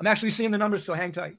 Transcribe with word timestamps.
I'm 0.00 0.06
actually 0.08 0.30
seeing 0.30 0.50
the 0.50 0.58
numbers, 0.58 0.84
so 0.84 0.94
hang 0.94 1.12
tight. 1.12 1.36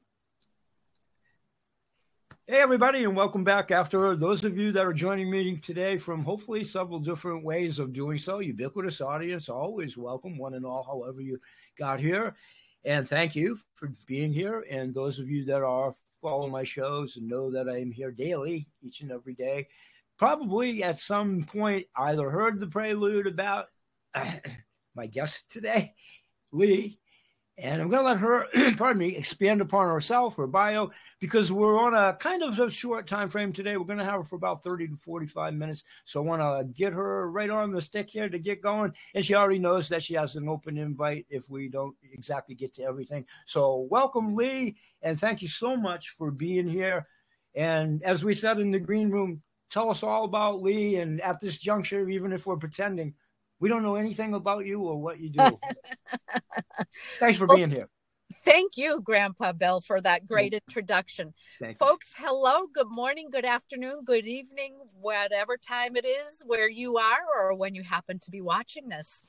Hey, 2.48 2.62
everybody, 2.62 3.04
and 3.04 3.16
welcome 3.16 3.44
back. 3.44 3.70
After 3.70 4.16
those 4.16 4.46
of 4.46 4.58
you 4.58 4.72
that 4.72 4.86
are 4.86 4.94
joining 4.94 5.30
me 5.30 5.58
today 5.58 5.98
from 5.98 6.24
hopefully 6.24 6.64
several 6.64 7.00
different 7.00 7.44
ways 7.44 7.80
of 7.80 7.92
doing 7.92 8.18
so, 8.18 8.40
ubiquitous 8.40 9.02
audience, 9.02 9.50
always 9.50 9.98
welcome, 9.98 10.38
one 10.38 10.54
and 10.54 10.66
all, 10.66 10.84
however 10.84 11.20
you 11.20 11.38
got 11.78 12.00
here. 12.00 12.36
And 12.86 13.10
thank 13.10 13.36
you 13.36 13.60
for 13.74 13.92
being 14.08 14.32
here. 14.32 14.64
And 14.70 14.94
those 14.94 15.20
of 15.20 15.30
you 15.30 15.44
that 15.46 15.62
are 15.64 15.94
following 16.22 16.52
my 16.52 16.64
shows 16.64 17.18
and 17.18 17.28
know 17.28 17.52
that 17.52 17.68
I 17.68 17.82
am 17.82 17.92
here 17.92 18.12
daily, 18.12 18.68
each 18.82 19.02
and 19.02 19.12
every 19.12 19.34
day, 19.34 19.68
probably 20.18 20.82
at 20.82 20.98
some 20.98 21.44
point 21.44 21.88
either 21.98 22.30
heard 22.30 22.62
the 22.62 22.68
prelude 22.68 23.28
about 23.28 23.68
my 24.96 25.08
guest 25.08 25.44
today, 25.50 25.94
Lee, 26.54 27.00
and 27.58 27.82
I'm 27.82 27.90
going 27.90 28.04
to 28.04 28.10
let 28.10 28.18
her, 28.18 28.48
pardon 28.78 28.98
me, 28.98 29.16
expand 29.16 29.62
upon 29.62 29.88
herself, 29.88 30.36
her 30.36 30.48
bio, 30.48 30.92
because 31.22 31.54
we're 31.54 31.80
on 31.80 31.94
a 31.94 32.14
kind 32.14 32.44
of 32.44 32.60
a 32.60 32.70
short 32.70 33.08
time 33.08 33.30
frame 33.30 33.54
today. 33.54 33.78
We're 33.78 33.86
going 33.86 34.00
to 34.00 34.04
have 34.06 34.16
her 34.16 34.24
for 34.26 34.36
about 34.36 34.62
30 34.62 34.90
to 34.90 34.96
45 34.98 35.54
minutes. 35.54 35.84
So 36.04 36.20
I 36.20 36.26
want 36.26 36.42
to 36.42 36.74
get 36.74 36.92
her 36.92 37.32
right 37.32 37.50
on 37.50 37.72
the 37.72 37.82
stick 37.82 38.10
here 38.10 38.28
to 38.28 38.40
get 38.40 38.62
going. 38.62 38.94
And 39.14 39.24
she 39.24 39.36
already 39.36 39.60
knows 39.60 39.88
that 39.90 40.04
she 40.04 40.16
has 40.16 40.36
an 40.36 40.50
open 40.50 40.78
invite 40.78 41.28
if 41.30 41.50
we 41.50 41.70
don't 41.70 41.96
exactly 42.12 42.56
get 42.56 42.74
to 42.76 42.84
everything. 42.84 43.26
So 43.46 43.88
welcome, 43.90 44.36
Lee, 44.36 44.76
and 45.02 45.18
thank 45.18 45.42
you 45.42 45.48
so 45.48 45.78
much 45.78 46.10
for 46.10 46.32
being 46.32 46.68
here. 46.68 47.08
And 47.56 48.04
as 48.04 48.22
we 48.22 48.34
said 48.34 48.60
in 48.60 48.72
the 48.72 48.80
green 48.80 49.10
room, 49.10 49.42
tell 49.70 49.90
us 49.90 50.04
all 50.04 50.26
about 50.26 50.62
Lee. 50.62 50.98
And 50.98 51.22
at 51.22 51.40
this 51.40 51.58
juncture, 51.58 52.10
even 52.10 52.34
if 52.34 52.46
we're 52.46 52.58
pretending, 52.58 53.14
we 53.60 53.70
don't 53.70 53.84
know 53.84 53.96
anything 53.96 54.34
about 54.34 54.66
you 54.66 54.82
or 54.82 55.02
what 55.02 55.20
you 55.20 55.30
do. 55.30 55.60
Thanks 57.20 57.38
for 57.38 57.48
being 57.48 57.72
here. 57.72 57.90
Thank 58.44 58.78
you, 58.78 59.02
Grandpa 59.02 59.54
Bill, 59.54 59.82
for 59.82 60.02
that 60.02 60.28
great 60.28 60.54
introduction. 60.54 61.34
Thank 61.60 61.78
Folks, 61.78 62.14
you. 62.18 62.26
hello, 62.26 62.68
good 62.74 62.90
morning, 62.90 63.30
good 63.32 63.46
afternoon, 63.46 64.04
good 64.04 64.26
evening, 64.26 64.76
whatever 65.00 65.58
time 65.58 65.96
it 65.96 66.06
is 66.06 66.44
where 66.46 66.70
you 66.70 66.98
are 66.98 67.22
or 67.36 67.56
when 67.56 67.74
you 67.74 67.84
happen 67.84 68.20
to 68.20 68.32
be 68.32 68.42
watching 68.42 68.90
this. 68.90 69.24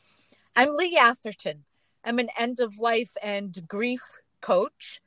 I'm 0.55 0.75
Lee 0.75 0.97
Atherton. 0.97 1.65
I'm 2.05 2.19
an 2.19 2.29
end 2.39 2.61
of 2.61 2.79
life 2.79 3.11
and 3.23 3.57
grief 3.67 4.03
coach. 4.41 5.01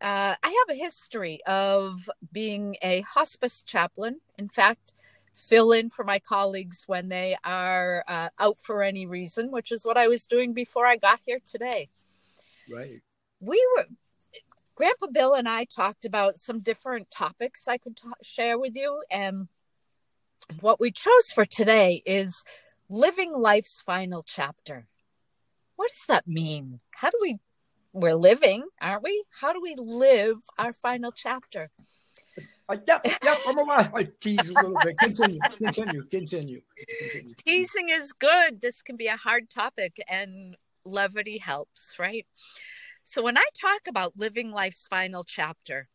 Uh, 0.00 0.34
I 0.42 0.64
have 0.66 0.76
a 0.76 0.78
history 0.78 1.40
of 1.46 2.08
being 2.32 2.76
a 2.82 3.02
hospice 3.02 3.62
chaplain. 3.62 4.20
In 4.38 4.48
fact, 4.48 4.92
fill 5.34 5.72
in 5.72 5.90
for 5.90 6.04
my 6.04 6.18
colleagues 6.18 6.84
when 6.86 7.08
they 7.08 7.36
are 7.44 8.04
uh, 8.06 8.28
out 8.38 8.56
for 8.62 8.82
any 8.82 9.04
reason, 9.04 9.50
which 9.50 9.72
is 9.72 9.84
what 9.84 9.98
I 9.98 10.08
was 10.08 10.26
doing 10.26 10.54
before 10.54 10.86
I 10.86 10.96
got 10.96 11.20
here 11.26 11.40
today. 11.44 11.88
Right. 12.72 13.02
We 13.40 13.62
were, 13.76 13.86
Grandpa 14.76 15.08
Bill 15.08 15.34
and 15.34 15.48
I 15.48 15.64
talked 15.64 16.04
about 16.04 16.36
some 16.36 16.60
different 16.60 17.10
topics 17.10 17.68
I 17.68 17.78
could 17.78 17.98
share 18.22 18.58
with 18.58 18.76
you. 18.76 19.02
And 19.10 19.48
what 20.60 20.80
we 20.80 20.90
chose 20.90 21.30
for 21.34 21.44
today 21.44 22.02
is 22.06 22.44
living 22.88 23.32
life's 23.32 23.82
final 23.84 24.22
chapter. 24.24 24.86
What 25.76 25.90
does 25.90 26.04
that 26.06 26.28
mean? 26.28 26.80
How 26.92 27.10
do 27.10 27.18
we, 27.20 27.38
we're 27.92 28.14
living, 28.14 28.62
aren't 28.80 29.02
we? 29.02 29.24
How 29.40 29.52
do 29.52 29.60
we 29.60 29.74
live 29.76 30.36
our 30.56 30.72
final 30.72 31.10
chapter? 31.10 31.70
I, 32.68 32.80
yep, 32.86 33.06
yep, 33.22 33.38
I'm 33.46 33.58
alive. 33.58 33.94
I 33.94 34.08
tease 34.20 34.48
a 34.48 34.54
little 34.54 34.78
bit. 34.82 34.98
Continue, 34.98 35.40
continue, 35.58 36.02
continue, 36.04 36.62
continue. 36.98 37.34
Teasing 37.44 37.90
is 37.90 38.12
good. 38.12 38.60
This 38.60 38.80
can 38.80 38.96
be 38.96 39.06
a 39.06 39.16
hard 39.16 39.50
topic, 39.50 40.02
and 40.08 40.56
levity 40.84 41.38
helps, 41.38 41.94
right? 41.98 42.26
So 43.02 43.22
when 43.22 43.36
I 43.36 43.44
talk 43.60 43.82
about 43.86 44.16
living 44.16 44.50
life's 44.50 44.86
final 44.86 45.24
chapter, 45.24 45.88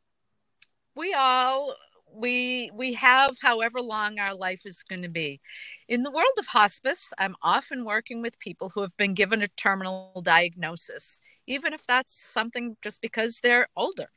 we 0.95 1.14
all 1.14 1.75
we 2.14 2.72
we 2.73 2.94
have 2.94 3.38
however 3.42 3.81
long 3.81 4.20
our 4.20 4.36
life 4.36 4.62
is 4.66 4.84
going 4.84 5.02
to 5.02 5.09
be. 5.09 5.41
In 5.88 6.03
the 6.03 6.12
world 6.12 6.28
of 6.38 6.47
hospice, 6.47 7.12
I'm 7.18 7.35
often 7.41 7.85
working 7.85 8.22
with 8.22 8.38
people 8.40 8.69
who 8.69 8.81
have 8.81 8.96
been 8.97 9.13
given 9.13 9.41
a 9.41 9.47
terminal 9.47 10.22
diagnosis, 10.24 11.22
even 11.47 11.74
if 11.74 11.85
that's 11.88 12.13
something 12.16 12.78
just 12.84 13.02
because 13.02 13.40
they're 13.41 13.68
older. 13.75 14.09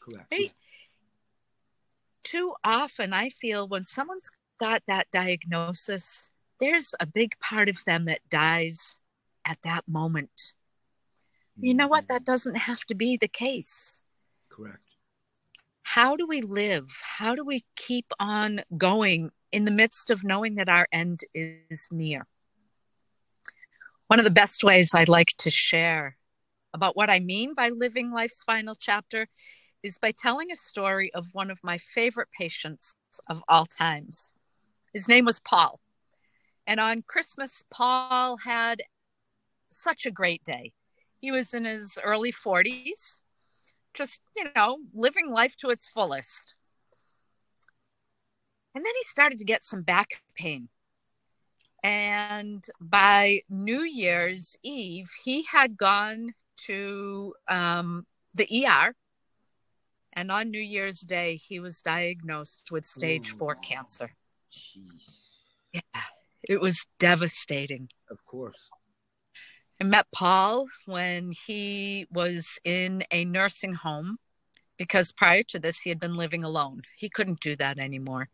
Correct. 0.00 0.26
Right? 0.30 0.52
Too 2.30 2.54
often 2.62 3.12
I 3.12 3.28
feel 3.30 3.66
when 3.66 3.84
someone's 3.84 4.30
got 4.60 4.82
that 4.86 5.08
diagnosis, 5.10 6.28
there's 6.60 6.94
a 7.00 7.06
big 7.06 7.32
part 7.40 7.68
of 7.68 7.82
them 7.84 8.04
that 8.04 8.20
dies 8.30 9.00
at 9.44 9.58
that 9.62 9.82
moment. 9.88 10.54
You 11.58 11.74
know 11.74 11.88
what? 11.88 12.08
That 12.08 12.22
mm. 12.22 12.26
doesn't 12.26 12.56
have 12.56 12.84
to 12.86 12.94
be 12.94 13.16
the 13.16 13.28
case. 13.28 14.02
Correct. 14.48 14.78
How 15.82 16.14
do 16.16 16.26
we 16.26 16.40
live? 16.40 16.86
How 17.02 17.34
do 17.34 17.44
we 17.44 17.64
keep 17.74 18.06
on 18.20 18.60
going 18.76 19.30
in 19.50 19.64
the 19.64 19.72
midst 19.72 20.10
of 20.10 20.22
knowing 20.22 20.54
that 20.54 20.68
our 20.68 20.86
end 20.92 21.20
is 21.34 21.88
near? 21.90 22.26
One 24.06 24.20
of 24.20 24.24
the 24.24 24.30
best 24.30 24.62
ways 24.62 24.94
I'd 24.94 25.08
like 25.08 25.34
to 25.38 25.50
share 25.50 26.16
about 26.72 26.96
what 26.96 27.10
I 27.10 27.18
mean 27.18 27.54
by 27.54 27.70
living 27.70 28.12
life's 28.12 28.42
final 28.44 28.76
chapter 28.76 29.26
is 29.82 29.98
by 29.98 30.12
telling 30.12 30.50
a 30.50 30.56
story 30.56 31.12
of 31.14 31.26
one 31.32 31.50
of 31.50 31.58
my 31.62 31.78
favorite 31.78 32.28
patients 32.38 32.94
of 33.28 33.42
all 33.48 33.66
times. 33.66 34.34
His 34.92 35.08
name 35.08 35.24
was 35.24 35.40
Paul. 35.40 35.80
And 36.66 36.78
on 36.80 37.02
Christmas, 37.06 37.64
Paul 37.70 38.36
had 38.38 38.82
such 39.70 40.06
a 40.06 40.10
great 40.10 40.44
day. 40.44 40.72
He 41.20 41.32
was 41.32 41.54
in 41.54 41.64
his 41.64 41.98
early 42.02 42.32
40s, 42.32 43.20
just, 43.94 44.20
you 44.36 44.44
know, 44.54 44.78
living 44.94 45.30
life 45.30 45.56
to 45.58 45.68
its 45.68 45.88
fullest. 45.88 46.54
And 48.74 48.84
then 48.84 48.92
he 48.94 49.04
started 49.04 49.38
to 49.38 49.44
get 49.44 49.64
some 49.64 49.82
back 49.82 50.22
pain. 50.34 50.68
And 51.82 52.64
by 52.80 53.40
New 53.48 53.82
Year's 53.82 54.56
Eve, 54.62 55.08
he 55.24 55.44
had 55.50 55.76
gone 55.76 56.30
to 56.66 57.34
um, 57.48 58.06
the 58.34 58.66
ER 58.66 58.94
and 60.12 60.30
on 60.30 60.50
New 60.50 60.60
Year's 60.60 61.00
Day, 61.00 61.36
he 61.36 61.60
was 61.60 61.82
diagnosed 61.82 62.70
with 62.70 62.84
stage 62.84 63.32
Ooh. 63.32 63.36
four 63.36 63.54
cancer. 63.56 64.10
Jeez. 64.52 65.16
Yeah, 65.72 66.02
it 66.42 66.60
was 66.60 66.86
devastating. 66.98 67.88
Of 68.10 68.24
course. 68.24 68.58
I 69.80 69.84
met 69.84 70.06
Paul 70.12 70.66
when 70.84 71.32
he 71.32 72.06
was 72.10 72.58
in 72.64 73.02
a 73.10 73.24
nursing 73.24 73.72
home 73.72 74.18
because 74.76 75.12
prior 75.12 75.42
to 75.44 75.58
this, 75.58 75.78
he 75.78 75.90
had 75.90 76.00
been 76.00 76.16
living 76.16 76.42
alone. 76.42 76.82
He 76.96 77.08
couldn't 77.08 77.40
do 77.40 77.54
that 77.56 77.78
anymore. 77.78 78.28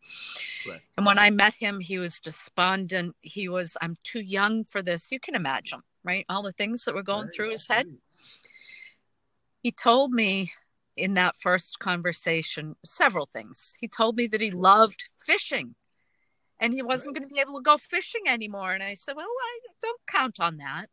Right. 0.68 0.80
And 0.96 1.04
when 1.04 1.18
I 1.18 1.30
met 1.30 1.54
him, 1.54 1.80
he 1.80 1.98
was 1.98 2.20
despondent. 2.20 3.14
He 3.20 3.48
was, 3.48 3.76
I'm 3.80 3.96
too 4.02 4.20
young 4.20 4.64
for 4.64 4.82
this. 4.82 5.10
You 5.12 5.20
can 5.20 5.34
imagine, 5.34 5.82
right? 6.04 6.24
All 6.28 6.42
the 6.42 6.52
things 6.52 6.84
that 6.84 6.94
were 6.94 7.02
going 7.02 7.26
right. 7.26 7.34
through 7.34 7.50
his 7.50 7.66
head. 7.66 7.86
He 9.62 9.72
told 9.72 10.12
me 10.12 10.52
in 10.96 11.14
that 11.14 11.36
first 11.38 11.78
conversation 11.78 12.74
several 12.84 13.28
things. 13.32 13.74
He 13.80 13.88
told 13.88 14.16
me 14.16 14.26
that 14.28 14.40
he 14.40 14.50
loved 14.50 15.04
fishing 15.24 15.74
and 16.60 16.72
he 16.72 16.82
wasn't 16.82 17.08
right. 17.08 17.20
going 17.20 17.28
to 17.28 17.34
be 17.34 17.40
able 17.40 17.58
to 17.58 17.62
go 17.62 17.76
fishing 17.76 18.22
anymore. 18.26 18.72
And 18.72 18.82
I 18.82 18.94
said, 18.94 19.16
Well, 19.16 19.26
I 19.26 19.58
don't 19.82 20.00
count 20.08 20.40
on 20.40 20.56
that. 20.58 20.86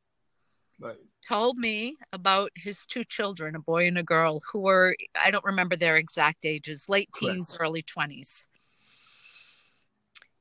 Right. 0.80 0.98
Told 1.28 1.58
me 1.58 1.96
about 2.12 2.52
his 2.56 2.86
two 2.86 3.06
children, 3.06 3.56
a 3.56 3.60
boy 3.60 3.88
and 3.88 3.98
a 3.98 4.04
girl, 4.04 4.42
who 4.52 4.60
were, 4.60 4.96
I 5.16 5.32
don't 5.32 5.46
remember 5.46 5.78
their 5.78 5.96
exact 5.96 6.46
ages, 6.46 6.90
late 6.90 7.10
Correct. 7.14 7.36
teens, 7.36 7.58
early 7.60 7.84
20s. 7.84 8.46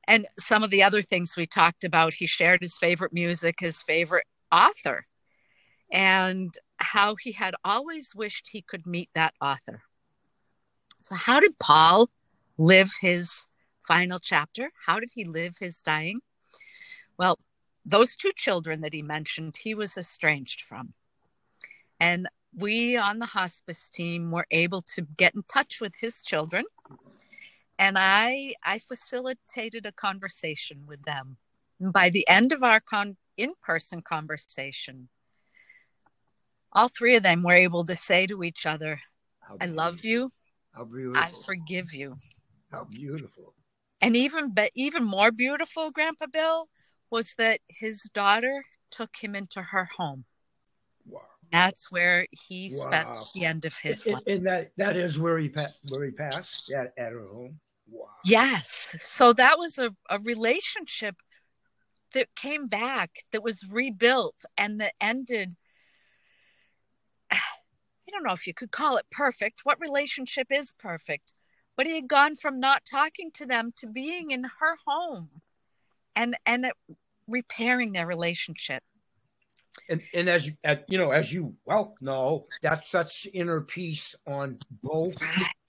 And 0.05 0.27
some 0.37 0.63
of 0.63 0.71
the 0.71 0.83
other 0.83 1.01
things 1.01 1.37
we 1.37 1.47
talked 1.47 1.85
about, 1.85 2.13
he 2.13 2.25
shared 2.25 2.59
his 2.61 2.75
favorite 2.75 3.13
music, 3.13 3.55
his 3.59 3.81
favorite 3.81 4.25
author. 4.51 5.05
And 5.89 6.53
how 6.83 7.15
he 7.15 7.31
had 7.31 7.55
always 7.63 8.13
wished 8.15 8.49
he 8.49 8.61
could 8.61 8.85
meet 8.85 9.09
that 9.15 9.33
author. 9.41 9.81
So, 11.01 11.15
how 11.15 11.39
did 11.39 11.57
Paul 11.59 12.09
live 12.57 12.91
his 13.01 13.47
final 13.87 14.19
chapter? 14.19 14.71
How 14.85 14.99
did 14.99 15.11
he 15.13 15.25
live 15.25 15.55
his 15.59 15.81
dying? 15.81 16.21
Well, 17.17 17.39
those 17.85 18.15
two 18.15 18.31
children 18.35 18.81
that 18.81 18.93
he 18.93 19.01
mentioned, 19.01 19.57
he 19.57 19.75
was 19.75 19.97
estranged 19.97 20.61
from. 20.61 20.93
And 21.99 22.27
we 22.55 22.97
on 22.97 23.19
the 23.19 23.25
hospice 23.25 23.89
team 23.89 24.31
were 24.31 24.47
able 24.51 24.81
to 24.95 25.01
get 25.17 25.35
in 25.35 25.43
touch 25.43 25.81
with 25.81 25.95
his 25.99 26.21
children. 26.21 26.65
And 27.79 27.97
I, 27.97 28.53
I 28.63 28.79
facilitated 28.79 29.85
a 29.85 29.91
conversation 29.91 30.85
with 30.87 31.03
them. 31.03 31.37
And 31.79 31.91
by 31.91 32.09
the 32.09 32.27
end 32.29 32.51
of 32.51 32.63
our 32.63 32.79
con- 32.79 33.17
in 33.35 33.53
person 33.61 34.01
conversation, 34.01 35.09
all 36.73 36.89
three 36.89 37.15
of 37.15 37.23
them 37.23 37.43
were 37.43 37.53
able 37.53 37.85
to 37.85 37.95
say 37.95 38.27
to 38.27 38.43
each 38.43 38.65
other, 38.65 38.99
I 39.59 39.67
love 39.67 40.03
you. 40.03 40.31
How 40.73 40.85
beautiful. 40.85 41.21
I 41.21 41.31
forgive 41.45 41.93
you. 41.93 42.17
How 42.71 42.85
beautiful. 42.85 43.53
And 44.01 44.15
even 44.15 44.53
but 44.53 44.71
even 44.73 45.03
more 45.03 45.31
beautiful, 45.31 45.91
Grandpa 45.91 46.25
Bill, 46.25 46.67
was 47.09 47.35
that 47.37 47.59
his 47.67 48.01
daughter 48.13 48.65
took 48.91 49.11
him 49.15 49.35
into 49.35 49.61
her 49.61 49.87
home. 49.97 50.25
Wow. 51.05 51.21
that's 51.51 51.91
where 51.91 52.25
he 52.31 52.71
wow. 52.73 52.85
spent 52.85 53.09
the 53.35 53.45
end 53.45 53.65
of 53.65 53.75
his 53.75 54.05
and, 54.05 54.15
life. 54.15 54.23
And 54.25 54.47
that 54.47 54.71
that 54.77 54.97
is 54.97 55.19
where 55.19 55.37
he 55.37 55.53
where 55.89 56.05
he 56.05 56.11
passed 56.11 56.71
at, 56.71 56.93
at 56.97 57.11
her 57.11 57.27
home. 57.27 57.59
Wow. 57.89 58.07
Yes. 58.25 58.95
So 59.01 59.33
that 59.33 59.59
was 59.59 59.77
a, 59.77 59.91
a 60.09 60.19
relationship 60.19 61.15
that 62.13 62.35
came 62.35 62.67
back, 62.67 63.11
that 63.31 63.43
was 63.43 63.63
rebuilt, 63.69 64.43
and 64.57 64.81
that 64.81 64.93
ended. 64.99 65.55
I 68.13 68.15
don't 68.15 68.23
know 68.27 68.33
if 68.33 68.45
you 68.45 68.53
could 68.53 68.71
call 68.71 68.97
it 68.97 69.05
perfect. 69.11 69.61
What 69.63 69.79
relationship 69.79 70.47
is 70.51 70.71
perfect? 70.77 71.33
But 71.75 71.87
he 71.87 71.95
had 71.95 72.07
gone 72.07 72.35
from 72.35 72.59
not 72.59 72.83
talking 72.85 73.31
to 73.31 73.45
them 73.47 73.73
to 73.77 73.87
being 73.87 74.29
in 74.29 74.43
her 74.43 74.77
home 74.85 75.29
and 76.15 76.37
and 76.45 76.67
repairing 77.27 77.93
their 77.93 78.05
relationship. 78.05 78.83
And 79.89 80.01
and 80.13 80.29
as 80.29 80.45
you 80.45 80.53
as, 80.63 80.79
you 80.87 80.99
know 80.99 81.09
as 81.09 81.33
you 81.33 81.55
well 81.65 81.95
know 82.01 82.45
that's 82.61 82.87
such 82.87 83.25
inner 83.33 83.61
peace 83.61 84.13
on 84.27 84.59
both 84.83 85.17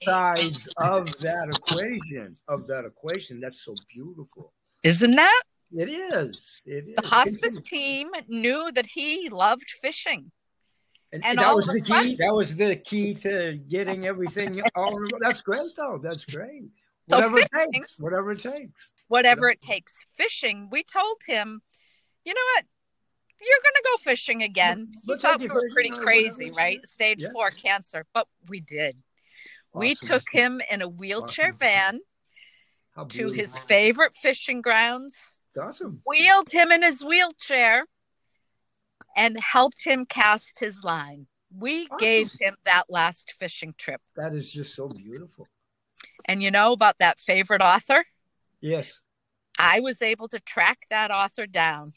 sides 0.02 0.68
of 0.76 1.10
that 1.20 1.48
equation 1.48 2.36
of 2.46 2.66
that 2.66 2.84
equation. 2.84 3.40
That's 3.40 3.64
so 3.64 3.74
beautiful. 3.90 4.52
Isn't 4.82 5.16
that? 5.16 5.42
It 5.72 5.88
is. 5.88 6.60
It 6.66 6.84
is. 6.88 6.94
The 6.96 7.08
hospice 7.08 7.58
team 7.64 8.10
knew 8.28 8.70
that 8.72 8.86
he 8.86 9.30
loved 9.30 9.70
fishing 9.80 10.30
and, 11.14 11.24
and 11.24 11.38
that 11.38 11.54
was 11.54 11.66
the 11.66 11.80
key 11.80 12.16
that 12.16 12.34
was 12.34 12.56
the 12.56 12.76
key 12.76 13.14
to 13.14 13.58
getting 13.68 14.06
everything 14.06 14.62
all 14.74 14.98
that's 15.20 15.40
great 15.40 15.70
though 15.76 15.98
that's 16.02 16.24
great 16.24 16.64
so 17.08 17.16
whatever 17.16 17.36
fishing, 17.36 17.48
it 17.54 17.72
takes 17.72 17.98
whatever 17.98 18.32
it 18.32 18.38
takes 18.40 18.92
whatever 19.08 19.48
it 19.48 19.60
takes 19.60 20.06
fishing 20.16 20.68
we 20.70 20.82
told 20.82 21.16
him 21.26 21.62
you 22.24 22.34
know 22.34 22.40
what 22.56 22.64
you're 23.40 23.58
going 23.62 23.74
to 23.74 23.82
go 23.84 24.10
fishing 24.10 24.42
again. 24.42 24.92
We 25.06 25.18
thought 25.18 25.40
we 25.40 25.48
were 25.48 25.68
pretty 25.72 25.90
crazy, 25.90 26.50
right? 26.50 26.82
Stage 26.82 27.22
yeah. 27.22 27.30
four 27.32 27.50
cancer, 27.50 28.06
but 28.14 28.26
we 28.48 28.60
did. 28.60 28.96
Awesome. 29.74 29.80
We 29.80 29.94
took 29.96 30.22
him 30.30 30.60
in 30.70 30.82
a 30.82 30.88
wheelchair 30.88 31.54
awesome. 31.54 31.58
van 31.58 32.00
to 33.10 33.30
his 33.30 33.56
favorite 33.68 34.14
fishing 34.14 34.62
grounds. 34.62 35.16
awesome. 35.60 36.00
Wheeled 36.06 36.50
him 36.50 36.70
in 36.70 36.82
his 36.82 37.02
wheelchair 37.02 37.86
and 39.16 39.38
helped 39.38 39.84
him 39.84 40.06
cast 40.06 40.58
his 40.58 40.82
line. 40.84 41.26
We 41.56 41.86
awesome. 41.86 41.96
gave 41.98 42.32
him 42.40 42.56
that 42.64 42.84
last 42.88 43.34
fishing 43.38 43.74
trip. 43.78 44.00
That 44.16 44.34
is 44.34 44.50
just 44.50 44.74
so 44.74 44.88
beautiful. 44.88 45.46
And 46.24 46.42
you 46.42 46.50
know 46.50 46.72
about 46.72 46.98
that 46.98 47.20
favorite 47.20 47.62
author? 47.62 48.04
Yes. 48.60 49.00
I 49.58 49.80
was 49.80 50.02
able 50.02 50.28
to 50.28 50.40
track 50.40 50.78
that 50.90 51.10
author 51.10 51.46
down. 51.46 51.92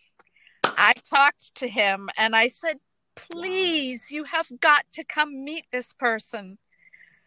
I 0.63 0.93
talked 1.09 1.55
to 1.55 1.67
him 1.67 2.09
and 2.17 2.35
I 2.35 2.49
said, 2.49 2.77
please, 3.15 4.11
you 4.11 4.23
have 4.25 4.47
got 4.59 4.85
to 4.93 5.03
come 5.03 5.43
meet 5.43 5.65
this 5.71 5.91
person. 5.93 6.57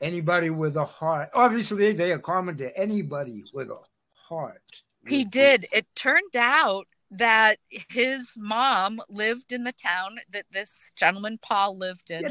Anybody 0.00 0.50
with 0.50 0.76
a 0.76 0.84
heart. 0.84 1.30
Obviously, 1.34 1.92
they 1.92 2.12
are 2.12 2.18
common 2.18 2.56
to 2.58 2.76
anybody 2.78 3.44
with 3.52 3.70
a 3.70 3.78
heart. 4.14 4.82
He 5.08 5.24
did. 5.24 5.66
It 5.72 5.86
turned 5.96 6.36
out 6.36 6.86
that 7.10 7.58
his 7.68 8.32
mom 8.36 9.00
lived 9.08 9.52
in 9.52 9.64
the 9.64 9.72
town 9.72 10.18
that 10.30 10.44
this 10.52 10.92
gentleman 10.96 11.38
Paul 11.42 11.76
lived 11.76 12.10
in. 12.10 12.22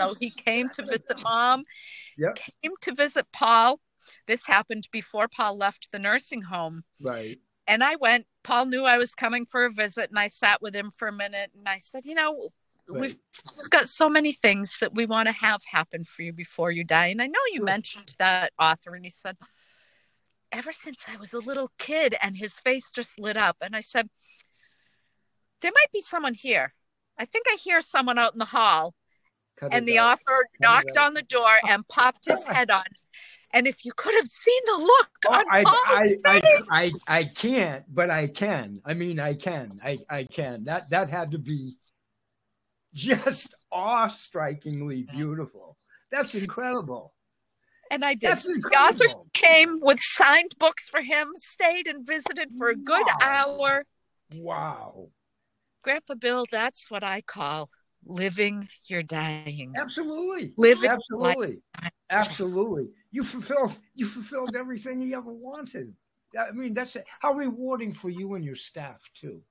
So 0.00 0.14
he 0.18 0.30
came 0.30 0.68
to 0.70 0.84
visit 0.84 1.22
mom. 1.22 1.64
Yep. 2.18 2.36
Came 2.36 2.72
to 2.82 2.94
visit 2.94 3.26
Paul. 3.32 3.80
This 4.26 4.44
happened 4.44 4.88
before 4.90 5.28
Paul 5.28 5.56
left 5.56 5.88
the 5.92 5.98
nursing 5.98 6.42
home. 6.42 6.84
Right. 7.00 7.38
And 7.68 7.82
I 7.82 7.96
went, 7.96 8.26
Paul 8.44 8.66
knew 8.66 8.84
I 8.84 8.98
was 8.98 9.12
coming 9.12 9.44
for 9.44 9.64
a 9.64 9.70
visit, 9.70 10.10
and 10.10 10.18
I 10.18 10.28
sat 10.28 10.62
with 10.62 10.74
him 10.74 10.90
for 10.90 11.08
a 11.08 11.12
minute 11.12 11.50
and 11.56 11.68
I 11.68 11.78
said, 11.78 12.04
You 12.04 12.14
know, 12.14 12.50
right. 12.88 13.00
we've, 13.00 13.16
we've 13.56 13.70
got 13.70 13.88
so 13.88 14.08
many 14.08 14.32
things 14.32 14.78
that 14.80 14.94
we 14.94 15.06
want 15.06 15.26
to 15.26 15.32
have 15.32 15.62
happen 15.64 16.04
for 16.04 16.22
you 16.22 16.32
before 16.32 16.70
you 16.70 16.84
die. 16.84 17.06
And 17.06 17.20
I 17.20 17.26
know 17.26 17.40
you 17.52 17.62
right. 17.62 17.72
mentioned 17.72 18.14
that 18.18 18.52
author, 18.60 18.94
and 18.94 19.04
he 19.04 19.10
said, 19.10 19.36
Ever 20.52 20.72
since 20.72 21.04
I 21.08 21.16
was 21.16 21.32
a 21.32 21.40
little 21.40 21.70
kid, 21.78 22.14
and 22.22 22.36
his 22.36 22.54
face 22.54 22.90
just 22.94 23.18
lit 23.18 23.36
up. 23.36 23.56
And 23.60 23.74
I 23.74 23.80
said, 23.80 24.08
There 25.60 25.72
might 25.74 25.92
be 25.92 26.00
someone 26.00 26.34
here. 26.34 26.72
I 27.18 27.24
think 27.24 27.46
I 27.48 27.56
hear 27.56 27.80
someone 27.80 28.18
out 28.18 28.32
in 28.32 28.38
the 28.38 28.44
hall. 28.44 28.94
Cut 29.58 29.72
and 29.72 29.88
the 29.88 30.00
author 30.00 30.46
knocked 30.60 30.96
on 30.98 31.14
the 31.14 31.22
door 31.22 31.50
and 31.68 31.86
popped 31.88 32.26
his 32.26 32.44
head 32.44 32.70
on. 32.70 32.84
And 33.52 33.66
if 33.66 33.84
you 33.84 33.92
could 33.96 34.14
have 34.14 34.28
seen 34.28 34.60
the 34.66 34.78
look 34.78 35.10
oh, 35.28 35.34
on 35.34 35.44
I, 35.50 35.64
Paul's 35.64 36.20
I, 36.26 36.40
face. 36.40 36.62
I, 36.70 36.92
I, 37.06 37.18
I 37.18 37.24
can't, 37.24 37.84
but 37.88 38.10
I 38.10 38.26
can. 38.26 38.80
I 38.84 38.94
mean, 38.94 39.18
I 39.18 39.34
can. 39.34 39.80
I, 39.82 39.98
I 40.10 40.24
can. 40.24 40.64
That 40.64 40.90
that 40.90 41.10
had 41.10 41.30
to 41.30 41.38
be 41.38 41.76
just 42.92 43.54
awe-strikingly 43.70 45.06
beautiful. 45.10 45.78
That's 46.10 46.34
incredible. 46.34 47.14
And 47.90 48.04
I 48.04 48.14
did. 48.14 48.30
Author 48.30 49.04
came 49.32 49.78
with 49.80 49.98
signed 50.00 50.54
books 50.58 50.88
for 50.88 51.02
him, 51.02 51.28
stayed 51.36 51.86
and 51.86 52.06
visited 52.06 52.50
for 52.58 52.68
a 52.68 52.76
good 52.76 53.06
wow. 53.20 53.44
hour. 53.60 53.84
Wow. 54.34 55.08
Grandpa 55.82 56.14
Bill, 56.14 56.46
that's 56.50 56.90
what 56.90 57.04
I 57.04 57.20
call 57.20 57.70
living 58.04 58.68
your 58.84 59.02
dying. 59.02 59.74
Absolutely. 59.76 60.52
Living 60.56 60.90
absolutely. 60.90 61.58
Absolutely. 62.10 62.88
You 63.10 63.24
fulfilled 63.24 63.76
you 63.94 64.06
fulfilled 64.06 64.56
everything 64.56 65.00
he 65.00 65.14
ever 65.14 65.32
wanted. 65.32 65.94
I 66.38 66.52
mean, 66.52 66.74
that's 66.74 66.96
how 67.20 67.34
rewarding 67.34 67.92
for 67.92 68.08
you 68.08 68.34
and 68.34 68.44
your 68.44 68.56
staff 68.56 69.00
too. 69.18 69.42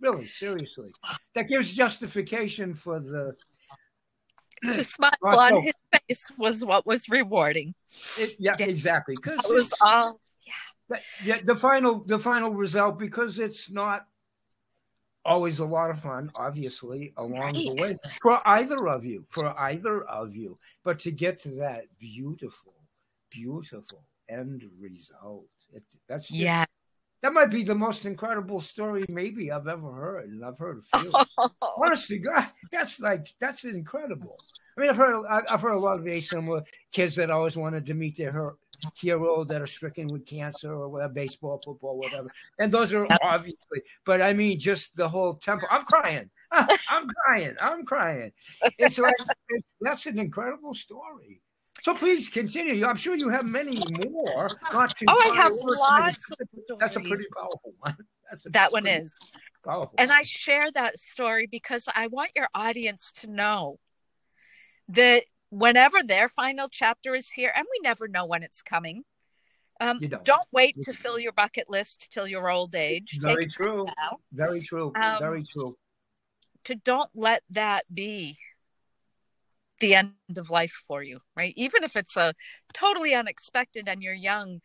Really, 0.00 0.26
seriously. 0.26 0.92
That 1.34 1.48
gives 1.48 1.74
justification 1.74 2.74
for 2.74 2.98
the 2.98 3.36
the 4.62 4.84
smile 4.84 5.12
on 5.22 5.62
his 5.62 5.74
face 5.92 6.26
was 6.38 6.64
what 6.64 6.86
was 6.86 7.08
rewarding. 7.08 7.74
It, 8.18 8.36
yeah, 8.38 8.54
exactly. 8.58 9.14
Because 9.14 9.44
it 9.44 9.52
was 9.52 9.74
all 9.80 10.20
yeah. 10.46 10.98
Yeah, 11.24 11.38
the 11.42 11.56
final 11.56 12.04
the 12.04 12.18
final 12.18 12.50
result 12.50 12.98
because 12.98 13.38
it's 13.38 13.70
not 13.70 14.06
always 15.24 15.58
a 15.58 15.64
lot 15.64 15.90
of 15.90 16.00
fun, 16.00 16.30
obviously, 16.34 17.12
along 17.16 17.40
right. 17.40 17.54
the 17.54 17.74
way 17.74 17.98
for 18.20 18.46
either 18.46 18.88
of 18.88 19.04
you, 19.04 19.24
for 19.28 19.58
either 19.60 20.02
of 20.04 20.34
you. 20.34 20.58
But 20.82 20.98
to 21.00 21.10
get 21.10 21.40
to 21.42 21.50
that 21.56 21.84
beautiful, 21.98 22.74
beautiful 23.30 24.02
end 24.28 24.64
result, 24.78 25.46
it, 25.72 25.82
that's 26.08 26.28
just, 26.28 26.38
yeah. 26.38 26.64
That 27.22 27.32
might 27.32 27.50
be 27.50 27.62
the 27.62 27.74
most 27.74 28.04
incredible 28.04 28.60
story 28.60 29.04
maybe 29.08 29.52
I've 29.52 29.68
ever 29.68 29.92
heard, 29.92 30.28
and 30.30 30.44
I've 30.44 30.58
heard 30.58 30.82
a 30.92 30.98
few. 30.98 31.12
Honestly, 31.78 32.18
God, 32.18 32.48
that's 32.72 32.98
like 32.98 33.32
that's 33.40 33.64
incredible. 33.64 34.36
I 34.76 34.80
mean, 34.80 34.90
I've 34.90 34.96
heard 34.96 35.24
I've 35.26 35.60
heard 35.60 35.74
a 35.74 35.78
lot 35.78 36.00
of 36.00 36.06
asimilar 36.06 36.62
kids 36.92 37.14
that 37.16 37.30
always 37.30 37.56
wanted 37.56 37.86
to 37.86 37.94
meet 37.94 38.16
their 38.16 38.56
hero 38.96 39.44
that 39.44 39.62
are 39.62 39.66
stricken 39.66 40.08
with 40.08 40.26
cancer 40.26 40.72
or 40.72 40.88
whatever, 40.88 41.12
baseball, 41.12 41.60
football, 41.64 41.96
whatever. 41.96 42.28
And 42.58 42.72
those 42.72 42.92
are 42.92 43.06
obviously, 43.22 43.82
but 44.04 44.20
I 44.20 44.32
mean, 44.32 44.58
just 44.58 44.96
the 44.96 45.08
whole 45.08 45.34
temple. 45.34 45.68
I'm 45.70 45.84
crying. 45.84 46.28
I'm 46.50 47.08
crying. 47.08 47.54
I'm 47.60 47.84
crying. 47.84 48.32
It's 48.78 48.98
like 48.98 49.14
it's, 49.48 49.66
that's 49.80 50.06
an 50.06 50.18
incredible 50.18 50.74
story. 50.74 51.40
So 51.82 51.94
please 51.94 52.28
continue. 52.28 52.86
I'm 52.86 52.96
sure 52.96 53.16
you 53.16 53.28
have 53.28 53.44
many 53.44 53.76
more. 54.00 54.48
Not 54.72 54.96
to 54.96 55.04
oh, 55.08 55.32
I 55.32 55.36
have 55.36 55.52
lots. 55.52 56.30
Of 56.30 56.78
that's 56.78 56.94
a 56.94 57.00
pretty 57.00 57.26
powerful 57.36 57.74
one. 57.80 57.96
that 58.50 58.70
one 58.70 58.86
is 58.86 59.12
powerful. 59.64 59.94
And 59.98 60.12
I 60.12 60.22
share 60.22 60.70
that 60.74 60.96
story 60.98 61.48
because 61.50 61.88
I 61.92 62.06
want 62.06 62.30
your 62.36 62.46
audience 62.54 63.12
to 63.20 63.26
know 63.26 63.80
that 64.90 65.24
whenever 65.50 66.04
their 66.04 66.28
final 66.28 66.68
chapter 66.70 67.16
is 67.16 67.30
here, 67.30 67.52
and 67.54 67.66
we 67.68 67.80
never 67.82 68.06
know 68.06 68.26
when 68.26 68.44
it's 68.44 68.62
coming. 68.62 69.02
Um, 69.80 69.98
don't. 69.98 70.24
don't. 70.24 70.46
wait 70.52 70.80
to 70.82 70.92
fill 70.92 71.18
your 71.18 71.32
bucket 71.32 71.68
list 71.68 72.06
till 72.12 72.28
your 72.28 72.48
old 72.48 72.76
age. 72.76 73.18
Very 73.20 73.46
Take 73.46 73.54
true. 73.54 73.86
Very 74.32 74.60
true. 74.60 74.92
Um, 75.02 75.18
Very 75.18 75.42
true. 75.42 75.76
To 76.66 76.76
don't 76.76 77.10
let 77.12 77.42
that 77.50 77.92
be 77.92 78.38
the 79.82 79.94
end 79.94 80.14
of 80.38 80.48
life 80.48 80.72
for 80.88 81.02
you, 81.02 81.20
right? 81.36 81.52
Even 81.56 81.84
if 81.84 81.94
it's 81.96 82.16
a 82.16 82.32
totally 82.72 83.14
unexpected 83.14 83.88
and 83.88 84.02
you're 84.02 84.14
young, 84.14 84.60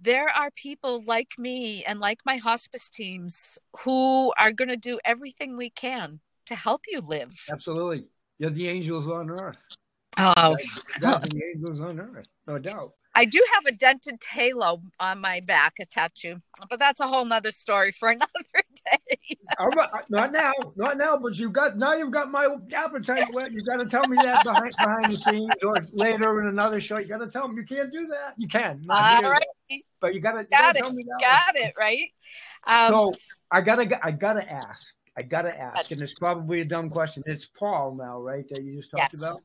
there 0.00 0.28
are 0.28 0.50
people 0.54 1.02
like 1.04 1.32
me 1.38 1.82
and 1.84 1.98
like 1.98 2.20
my 2.24 2.36
hospice 2.36 2.88
teams 2.88 3.58
who 3.80 4.32
are 4.38 4.52
going 4.52 4.68
to 4.68 4.76
do 4.76 5.00
everything 5.04 5.56
we 5.56 5.70
can 5.70 6.20
to 6.46 6.54
help 6.54 6.82
you 6.86 7.00
live. 7.00 7.34
Absolutely. 7.50 8.06
You're 8.38 8.50
the 8.50 8.68
angels 8.68 9.08
on 9.08 9.30
earth. 9.30 9.56
Oh, 10.18 10.56
that's 11.00 11.28
the 11.28 11.42
angels 11.54 11.80
on 11.80 11.98
earth, 11.98 12.26
no 12.46 12.58
doubt. 12.58 12.92
I 13.16 13.24
do 13.24 13.44
have 13.54 13.64
a 13.66 13.76
dented 13.76 14.20
halo 14.32 14.82
on 15.00 15.20
my 15.20 15.40
back, 15.40 15.74
a 15.80 15.86
tattoo, 15.86 16.42
but 16.68 16.78
that's 16.78 17.00
a 17.00 17.06
whole 17.06 17.24
nother 17.24 17.52
story 17.52 17.92
for 17.92 18.08
another 18.10 18.62
day. 18.90 19.36
All 19.58 19.68
right, 19.70 19.88
not 20.08 20.32
now, 20.32 20.52
not 20.76 20.96
now. 20.96 21.16
But 21.16 21.38
you've 21.38 21.52
got 21.52 21.76
now. 21.78 21.94
You've 21.94 22.10
got 22.10 22.30
my 22.30 22.48
appetite 22.74 23.32
wet. 23.32 23.52
You 23.52 23.62
got 23.64 23.80
to 23.80 23.86
tell 23.86 24.06
me 24.08 24.16
that 24.22 24.44
behind 24.44 24.72
behind 24.76 25.12
the 25.12 25.16
scenes 25.18 25.50
or 25.62 25.76
later 25.92 26.40
in 26.40 26.48
another 26.48 26.80
show. 26.80 26.98
You 26.98 27.06
got 27.06 27.18
to 27.18 27.26
tell 27.28 27.48
me 27.48 27.56
you 27.60 27.66
can't 27.66 27.92
do 27.92 28.06
that. 28.08 28.34
You 28.36 28.48
can, 28.48 28.84
All 28.88 29.20
right. 29.22 29.42
but 30.00 30.14
you 30.14 30.20
got 30.20 30.32
to 30.32 30.44
got 30.44 30.76
it. 30.76 30.80
Tell 30.80 30.92
me 30.92 31.04
that 31.04 31.20
got 31.20 31.54
one. 31.60 31.68
it 31.68 31.74
right. 31.78 32.10
Um, 32.66 32.88
so 32.88 33.14
I 33.50 33.60
gotta 33.60 34.04
I 34.04 34.10
gotta 34.10 34.50
ask 34.50 34.94
I 35.16 35.22
gotta 35.22 35.56
ask, 35.56 35.90
and 35.92 36.02
it's 36.02 36.14
probably 36.14 36.60
a 36.60 36.64
dumb 36.64 36.90
question. 36.90 37.22
It's 37.26 37.44
Paul 37.46 37.94
now, 37.94 38.20
right? 38.20 38.48
That 38.48 38.64
you 38.64 38.74
just 38.76 38.90
talked 38.90 39.12
Yes. 39.12 39.22
about. 39.22 39.40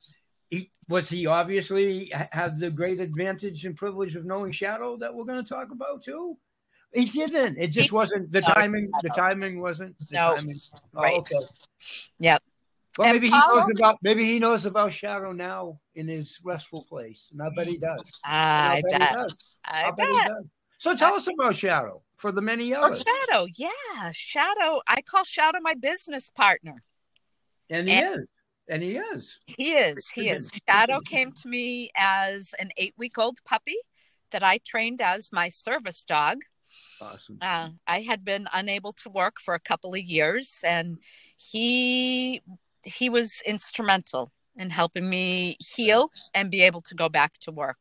He, 0.50 0.72
was 0.88 1.08
he 1.08 1.28
obviously 1.28 2.08
ha- 2.10 2.28
had 2.32 2.60
the 2.60 2.72
great 2.72 3.00
advantage 3.00 3.66
and 3.66 3.76
privilege 3.78 4.16
of 4.16 4.26
knowing 4.26 4.52
Shadow 4.52 4.98
that 4.98 5.14
we're 5.14 5.26
going 5.26 5.44
to 5.44 5.48
talk 5.48 5.70
about 5.72 6.02
too? 6.02 6.38
He 6.94 7.06
didn't. 7.06 7.58
It 7.58 7.68
just 7.68 7.90
He- 7.90 7.96
wasn't 7.96 8.32
the 8.32 8.42
No, 8.42 8.48
timing. 8.54 8.90
The 9.04 9.10
timing 9.10 9.62
wasn't. 9.62 9.98
The 10.00 10.06
No. 10.12 10.36
timing. 10.36 10.60
Oh, 10.96 11.02
Right. 11.02 11.18
Okay. 11.18 11.40
Yep. 12.20 12.44
Well, 12.98 13.08
And 13.08 13.16
maybe 13.16 13.28
he 13.30 13.38
knows 13.38 13.70
about. 13.78 13.98
Maybe 14.02 14.26
he 14.26 14.40
knows 14.40 14.66
about 14.66 14.92
Shadow 14.92 15.32
now 15.32 15.80
in 15.96 16.08
his 16.08 16.38
restful 16.44 16.84
place, 16.86 17.30
and 17.32 17.42
I 17.42 17.50
bet 17.56 17.68
he 17.68 17.78
does. 17.78 18.02
I 18.24 18.82
bet 18.90 19.02
he 19.02 19.08
does. 19.16 19.36
I 19.64 19.92
bet 19.92 20.08
he 20.08 20.18
does. 20.28 20.46
So 20.80 20.96
tell 20.96 21.14
us 21.14 21.28
about 21.28 21.56
Shadow 21.56 22.02
for 22.18 22.32
the 22.32 22.42
many 22.42 22.74
Oh, 22.74 22.80
others, 22.80 23.04
Shadow, 23.04 23.46
yeah, 23.56 24.12
Shadow. 24.14 24.82
I 24.88 25.02
call 25.02 25.24
Shadow 25.24 25.60
my 25.62 25.76
business 25.76 26.30
partner. 26.30 26.84
and 27.70 27.88
he 27.88 27.94
and- 27.96 28.22
is, 28.24 28.32
and 28.68 28.82
he 28.82 28.98
is. 28.98 29.38
He 29.46 29.74
is. 29.74 30.10
He 30.10 30.30
is. 30.30 30.50
Shadow 30.68 31.00
came 31.02 31.32
to 31.34 31.48
me 31.48 31.92
as 31.96 32.56
an 32.60 32.72
eight-week-old 32.78 33.38
puppy 33.46 33.78
that 34.32 34.42
I 34.44 34.58
trained 34.58 35.02
as 35.02 35.32
my 35.32 35.50
service 35.50 36.02
dog. 36.02 36.40
Awesome. 37.02 37.38
Uh, 37.42 37.70
I 37.88 38.02
had 38.02 38.26
been 38.26 38.48
unable 38.54 38.94
to 38.94 39.10
work 39.10 39.40
for 39.40 39.54
a 39.54 39.60
couple 39.60 39.94
of 39.94 40.02
years, 40.02 40.62
and 40.66 40.98
he 41.38 42.42
he 42.84 43.10
was 43.10 43.42
instrumental 43.46 44.32
in 44.56 44.70
helping 44.70 45.10
me 45.10 45.58
heal 45.76 46.12
and 46.34 46.52
be 46.52 46.62
able 46.62 46.82
to 46.82 46.96
go 46.96 47.10
back 47.10 47.38
to 47.40 47.52
work. 47.52 47.78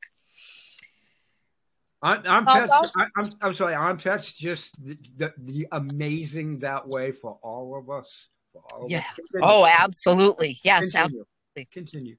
I'm, 2.01 2.23
I'm, 2.27 2.45
well- 2.45 2.91
I, 2.97 3.07
I'm, 3.17 3.31
I'm 3.41 3.55
sorry. 3.55 3.75
I'm 3.75 3.97
Pets 3.99 4.33
just 4.33 4.81
the, 4.81 4.97
the, 5.17 5.35
the 5.37 5.69
amazing 5.73 6.61
that 6.61 6.87
way 6.87 7.11
for 7.11 7.39
all 7.43 7.77
of 7.77 7.91
us. 7.91 8.29
For 8.53 8.63
all 8.73 8.85
of 8.85 8.91
Yeah. 8.91 8.99
us. 8.99 9.15
Oh, 9.43 9.67
absolutely. 9.67 10.59
Yes, 10.63 10.93
Continue. 10.93 11.25
absolutely. 11.57 11.69
Continue. 11.73 12.17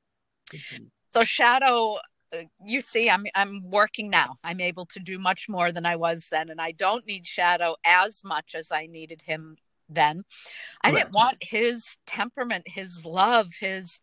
Continue. 0.50 0.89
So 1.13 1.24
Shadow, 1.24 1.94
uh, 1.94 2.00
Uh, 2.31 2.43
you 2.63 2.81
see, 2.81 3.09
I'm 3.09 3.25
I'm 3.36 3.69
working 3.69 4.09
now. 4.09 4.38
I'm 4.43 4.62
able 4.62 4.86
to 4.88 5.00
do 5.00 5.17
much 5.17 5.48
more 5.50 5.71
than 5.71 5.86
I 5.86 5.95
was 5.95 6.27
then, 6.31 6.50
and 6.50 6.62
I 6.62 6.71
don't 6.71 7.05
need 7.07 7.25
Shadow 7.25 7.75
as 7.86 8.24
much 8.24 8.53
as 8.55 8.71
I 8.71 8.86
needed 8.86 9.21
him 9.21 9.57
then. 9.89 10.24
I 10.83 10.91
didn't 10.91 11.12
want 11.13 11.38
his 11.41 11.98
temperament, 12.05 12.67
his 12.67 13.03
love, 13.03 13.48
his, 13.59 14.00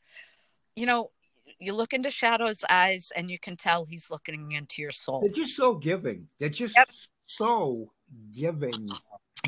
you 0.74 0.86
know, 0.86 1.10
you 1.58 1.72
look 1.74 1.92
into 1.92 2.10
Shadow's 2.10 2.64
eyes 2.68 3.10
and 3.16 3.30
you 3.30 3.38
can 3.38 3.56
tell 3.56 3.84
he's 3.84 4.10
looking 4.10 4.52
into 4.52 4.82
your 4.82 4.90
soul. 4.90 5.20
They're 5.20 5.30
just 5.30 5.56
so 5.56 5.74
giving. 5.74 6.28
They're 6.38 6.48
just 6.48 6.76
Yep. 6.76 6.88
so 7.24 7.92
giving. 8.32 8.90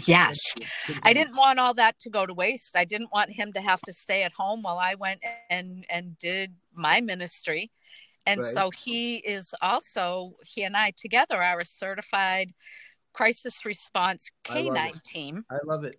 Yes. 0.07 0.39
I 1.03 1.13
didn't 1.13 1.37
want 1.37 1.59
all 1.59 1.75
that 1.75 1.99
to 2.01 2.11
go 2.11 2.25
to 2.25 2.33
waste. 2.33 2.77
I 2.77 2.85
didn't 2.85 3.13
want 3.13 3.33
him 3.33 3.53
to 3.55 3.61
have 3.61 3.81
to 3.83 3.93
stay 3.93 4.23
at 4.23 4.33
home 4.33 4.63
while 4.63 4.79
I 4.79 4.95
went 4.95 5.25
and 5.51 5.85
and 5.91 6.17
did 6.19 6.55
my 6.73 7.01
ministry. 7.01 7.71
And 8.29 8.43
Right. 8.43 8.55
so 8.55 8.71
he 8.71 9.17
is 9.17 9.55
also 9.63 10.35
he 10.45 10.63
and 10.63 10.77
I 10.77 10.93
together 10.97 11.43
are 11.43 11.61
a 11.61 11.65
certified 11.65 12.53
crisis 13.15 13.65
response 13.65 14.31
I 14.51 14.61
love 14.61 14.75
canine 14.75 15.01
team. 15.05 15.45
I 15.51 15.59
love 15.65 15.85
it. 15.85 15.99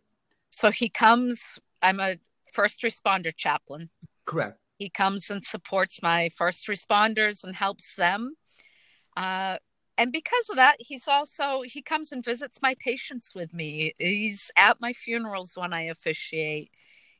So 0.51 0.69
he 0.69 0.89
comes 0.89 1.57
I'm 1.81 1.99
a 1.99 2.17
first 2.53 2.83
responder 2.83 3.35
chaplain. 3.35 3.89
Correct. 4.25 4.59
He 4.77 4.89
comes 4.89 5.31
and 5.31 5.43
supports 5.43 6.03
my 6.03 6.29
first 6.29 6.67
responders 6.67 7.43
and 7.43 7.55
helps 7.55 7.95
them. 7.95 8.35
Uh, 9.17 9.57
and 9.97 10.11
because 10.13 10.49
of 10.51 10.57
that, 10.57 10.77
he's 10.79 11.07
also 11.07 11.63
he 11.65 11.81
comes 11.81 12.11
and 12.11 12.23
visits 12.23 12.59
my 12.61 12.75
patients 12.79 13.31
with 13.33 13.55
me. 13.55 13.93
He's 13.97 14.51
at 14.55 14.79
my 14.79 14.93
funerals 14.93 15.53
when 15.55 15.73
I 15.73 15.81
officiate. 15.81 16.69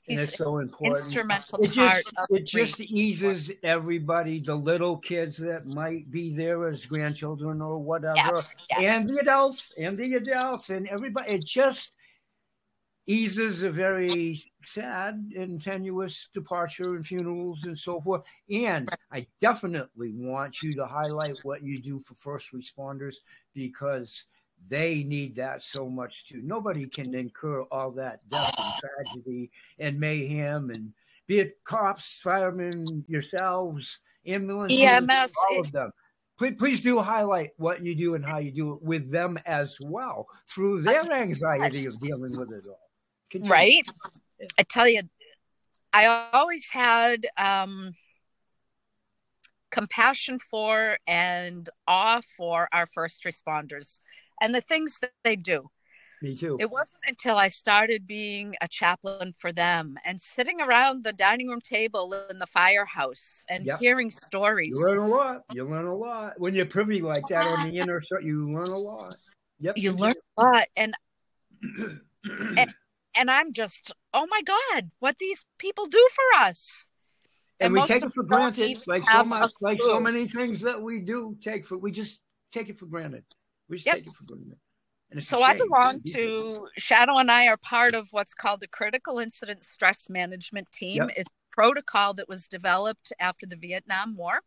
And 0.09 0.19
it's 0.19 0.37
so 0.37 0.57
important. 0.57 1.05
instrumental 1.05 1.63
It 1.63 1.73
part 1.73 2.03
just 2.03 2.31
it 2.31 2.45
just 2.45 2.79
eases 2.79 3.51
everybody, 3.63 4.39
the 4.39 4.55
little 4.55 4.97
kids 4.97 5.37
that 5.37 5.67
might 5.67 6.09
be 6.09 6.33
there 6.33 6.67
as 6.67 6.85
grandchildren 6.85 7.61
or 7.61 7.77
whatever, 7.77 8.15
yes, 8.17 8.55
yes. 8.71 8.81
and 8.81 9.09
the 9.09 9.19
adults 9.19 9.71
and 9.77 9.97
the 9.97 10.15
adults 10.15 10.69
and 10.69 10.87
everybody. 10.87 11.33
It 11.33 11.45
just 11.45 11.95
eases 13.09 13.63
a 13.63 13.71
very 13.71 14.39
sad 14.65 15.31
and 15.35 15.59
tenuous 15.59 16.29
departure 16.31 16.95
and 16.95 17.05
funerals 17.05 17.65
and 17.65 17.77
so 17.77 17.99
forth. 17.99 18.21
And 18.51 18.89
I 19.11 19.25
definitely 19.41 20.13
want 20.15 20.61
you 20.61 20.71
to 20.73 20.85
highlight 20.85 21.37
what 21.43 21.63
you 21.63 21.81
do 21.81 21.99
for 21.99 22.13
first 22.13 22.53
responders 22.53 23.15
because 23.55 24.25
they 24.67 25.03
need 25.03 25.35
that 25.37 25.61
so 25.61 25.89
much 25.89 26.27
too. 26.27 26.41
Nobody 26.43 26.87
can 26.87 27.15
incur 27.15 27.63
all 27.63 27.91
that 27.91 28.27
death 28.29 28.53
and 28.57 28.73
tragedy 28.79 29.51
and 29.79 29.99
mayhem 29.99 30.69
and 30.69 30.93
be 31.27 31.39
it 31.39 31.63
cops, 31.63 32.19
firemen, 32.21 33.05
yourselves, 33.07 33.99
ambulance, 34.25 34.73
EMS, 34.73 35.31
all 35.51 35.61
of 35.61 35.71
them. 35.71 35.91
Please, 36.37 36.55
please 36.57 36.81
do 36.81 36.99
highlight 36.99 37.51
what 37.57 37.83
you 37.83 37.93
do 37.95 38.15
and 38.15 38.25
how 38.25 38.37
you 38.37 38.51
do 38.51 38.73
it 38.73 38.81
with 38.81 39.11
them 39.11 39.37
as 39.45 39.77
well 39.81 40.27
through 40.49 40.81
their 40.81 41.11
anxiety 41.11 41.85
of 41.85 41.99
dealing 41.99 42.37
with 42.37 42.51
it 42.51 42.63
all. 42.67 42.79
Continue. 43.29 43.51
right? 43.51 43.85
I 44.57 44.63
tell 44.63 44.87
you, 44.87 45.01
I 45.91 46.29
always 46.31 46.65
had 46.71 47.27
um, 47.37 47.93
compassion 49.69 50.39
for 50.39 50.97
and 51.07 51.69
awe 51.87 52.21
for 52.37 52.69
our 52.71 52.85
first 52.85 53.23
responders 53.23 53.99
and 54.41 54.53
the 54.53 54.61
things 54.61 54.99
that 54.99 55.11
they 55.23 55.35
do. 55.35 55.69
Me 56.21 56.35
too. 56.35 56.57
It 56.59 56.69
wasn't 56.69 56.97
until 57.07 57.37
I 57.37 57.47
started 57.47 58.05
being 58.05 58.55
a 58.59 58.67
chaplain 58.67 59.33
for 59.37 59.53
them 59.53 59.97
and 60.03 60.21
sitting 60.21 60.59
around 60.59 61.05
the 61.05 61.13
dining 61.13 61.47
room 61.47 61.61
table 61.61 62.13
in 62.29 62.39
the 62.39 62.45
firehouse 62.47 63.45
and 63.49 63.65
Yep. 63.65 63.79
hearing 63.79 64.11
stories. 64.11 64.71
You 64.71 64.81
learn 64.81 64.97
a 64.99 65.07
lot. 65.07 65.43
You 65.53 65.63
learn 65.63 65.85
a 65.85 65.95
lot 65.95 66.33
when 66.37 66.53
you're 66.53 66.65
privy 66.65 67.01
like 67.01 67.27
that 67.27 67.47
on 67.47 67.63
the 67.63 67.77
inner 67.79 68.01
circle. 68.01 68.27
You 68.27 68.51
learn 68.53 68.69
a 68.69 68.77
lot. 68.77 69.15
Yep. 69.59 69.77
You 69.77 69.93
learn 69.93 70.15
a 70.37 70.41
lot, 70.41 70.67
and 70.75 70.93
and, 72.23 72.73
and 73.15 73.31
I'm 73.31 73.53
just, 73.53 73.93
oh 74.13 74.27
my 74.29 74.41
God, 74.41 74.91
what 74.99 75.17
these 75.19 75.43
people 75.57 75.85
do 75.85 76.09
for 76.13 76.43
us. 76.43 76.89
and 77.59 77.73
we 77.73 77.81
take 77.83 78.03
it 78.03 78.13
for 78.13 78.23
granted, 78.23 78.81
like 78.87 79.09
so 79.09 79.23
much, 79.23 79.51
like 79.61 79.81
so 79.81 79.99
many 79.99 80.27
things 80.27 80.61
that 80.61 80.81
we 80.81 80.99
do 80.99 81.37
take 81.41 81.65
for. 81.65 81.77
We 81.77 81.91
just 81.91 82.19
take 82.51 82.69
it 82.69 82.79
for 82.79 82.85
granted. 82.85 83.23
We 83.69 83.77
just 83.77 83.85
Yep. 83.85 83.95
take 83.95 84.07
it 84.07 84.13
for 84.13 84.23
granted. 84.25 84.57
And 85.11 85.23
So 85.23 85.41
I 85.41 85.53
belong 85.57 86.01
to 86.01 86.67
Shadow 86.77 87.17
and 87.17 87.31
I 87.31 87.47
are 87.47 87.57
part 87.57 87.95
of 87.95 88.09
what's 88.11 88.33
called 88.33 88.61
a 88.63 88.67
critical 88.67 89.17
incident 89.19 89.63
stress 89.63 90.09
management 90.09 90.71
team. 90.71 90.97
Yep. 90.97 91.09
It's 91.17 91.25
a 91.27 91.55
protocol 91.55 92.13
that 92.15 92.27
was 92.27 92.47
developed 92.47 93.11
after 93.19 93.45
the 93.45 93.55
Vietnam 93.55 94.15
War. 94.15 94.41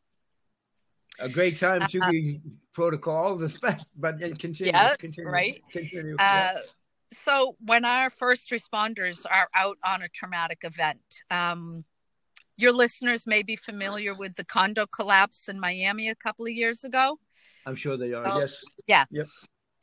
a 1.18 1.28
great 1.28 1.58
time 1.58 1.86
to 1.88 2.02
Uh, 2.02 2.10
be 2.10 2.40
protocol, 2.72 3.36
but 3.96 4.18
continue. 4.38 4.72
Yeah, 4.72 4.94
continue, 4.96 5.30
right. 5.30 5.62
Continue. 5.70 6.16
Uh, 6.16 6.54
so 7.12 7.56
when 7.60 7.84
our 7.84 8.08
first 8.08 8.48
responders 8.50 9.26
are 9.30 9.48
out 9.54 9.76
on 9.84 10.02
a 10.02 10.08
traumatic 10.08 10.60
event, 10.62 11.02
um, 11.30 11.84
your 12.56 12.72
listeners 12.72 13.26
may 13.26 13.42
be 13.42 13.56
familiar 13.56 14.14
with 14.14 14.36
the 14.36 14.44
condo 14.44 14.86
collapse 14.86 15.48
in 15.48 15.60
Miami 15.60 16.08
a 16.08 16.14
couple 16.14 16.46
of 16.46 16.52
years 16.52 16.82
ago. 16.82 17.18
I'm 17.66 17.76
sure 17.76 17.96
they 17.96 18.12
are. 18.12 18.26
oh, 18.26 18.38
yes. 18.40 18.54
Yeah. 18.86 19.04
Yep. 19.10 19.26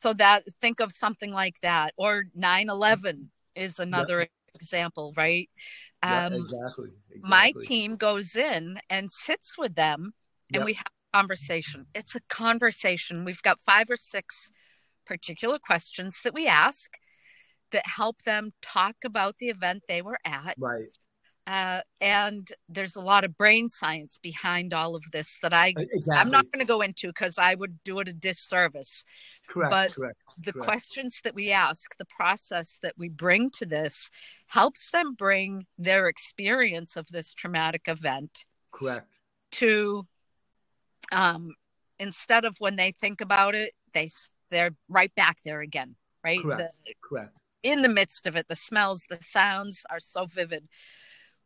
So 0.02 0.12
that 0.14 0.44
think 0.60 0.80
of 0.80 0.92
something 0.92 1.32
like 1.32 1.60
that, 1.62 1.92
or 1.96 2.24
9/11 2.36 3.28
is 3.54 3.78
another 3.78 4.28
example, 4.54 5.12
right? 5.16 5.50
Um, 6.02 6.32
exactly. 6.32 6.88
my 7.22 7.52
team 7.62 7.96
goes 7.96 8.34
in 8.36 8.78
and 8.88 9.10
sits 9.10 9.58
with 9.58 9.74
them 9.74 10.14
and 10.52 10.60
Yep. 10.60 10.64
we 10.64 10.72
have 10.74 10.86
a 10.86 11.16
conversation 11.18 11.86
it's 11.94 12.14
a 12.14 12.20
conversation 12.30 13.24
we've 13.24 13.42
got 13.42 13.60
five 13.60 13.90
or 13.90 13.96
six 13.96 14.50
particular 15.06 15.58
questions 15.58 16.22
that 16.24 16.32
we 16.32 16.46
ask 16.46 16.90
that 17.72 17.82
help 17.86 18.22
them 18.22 18.52
talk 18.62 18.96
about 19.04 19.36
the 19.38 19.48
event 19.48 19.82
they 19.88 20.00
were 20.00 20.18
at 20.24 20.54
Right. 20.58 20.96
Uh, 21.50 21.80
and 22.00 22.52
there's 22.68 22.96
a 22.96 23.00
lot 23.00 23.24
of 23.24 23.36
brain 23.36 23.68
science 23.68 24.18
behind 24.22 24.72
all 24.72 24.94
of 24.94 25.04
this 25.12 25.38
that 25.42 25.52
i 25.52 25.68
Exactly. 25.76 26.20
i'm 26.20 26.30
not 26.30 26.46
going 26.52 26.60
to 26.60 26.72
go 26.74 26.80
into 26.80 27.08
because 27.08 27.36
i 27.38 27.52
would 27.60 27.74
do 27.84 27.98
it 28.00 28.08
a 28.08 28.12
disservice 28.28 29.04
correct. 29.48 29.70
but 29.70 29.94
correct. 29.94 30.18
the 30.46 30.52
Correct. 30.52 30.66
questions 30.68 31.20
that 31.24 31.34
we 31.34 31.50
ask, 31.52 31.86
the 31.98 32.04
process 32.20 32.78
that 32.84 32.94
we 32.96 33.08
bring 33.08 33.50
to 33.58 33.66
this 33.66 34.10
helps 34.46 34.90
them 34.90 35.14
bring 35.14 35.66
their 35.88 36.06
experience 36.08 36.96
of 36.96 37.06
this 37.08 37.34
traumatic 37.34 37.82
event 37.86 38.32
Correct. 38.72 39.08
to 39.52 40.06
um 41.12 41.54
instead 41.98 42.44
of 42.44 42.56
when 42.60 42.76
they 42.76 42.92
think 42.92 43.20
about 43.20 43.54
it, 43.54 43.72
they 43.92 44.08
they're 44.50 44.74
right 44.88 45.14
back 45.14 45.36
there 45.44 45.60
again, 45.60 45.96
right? 46.24 46.42
Correct. 46.42 46.72
The- 46.84 46.94
Correct. 47.06 47.32
in 47.62 47.82
the 47.82 47.88
midst 48.00 48.26
of 48.26 48.36
it, 48.36 48.46
the 48.48 48.56
smells, 48.56 49.04
the 49.10 49.18
sounds 49.20 49.84
are 49.90 50.00
so 50.00 50.26
vivid. 50.26 50.64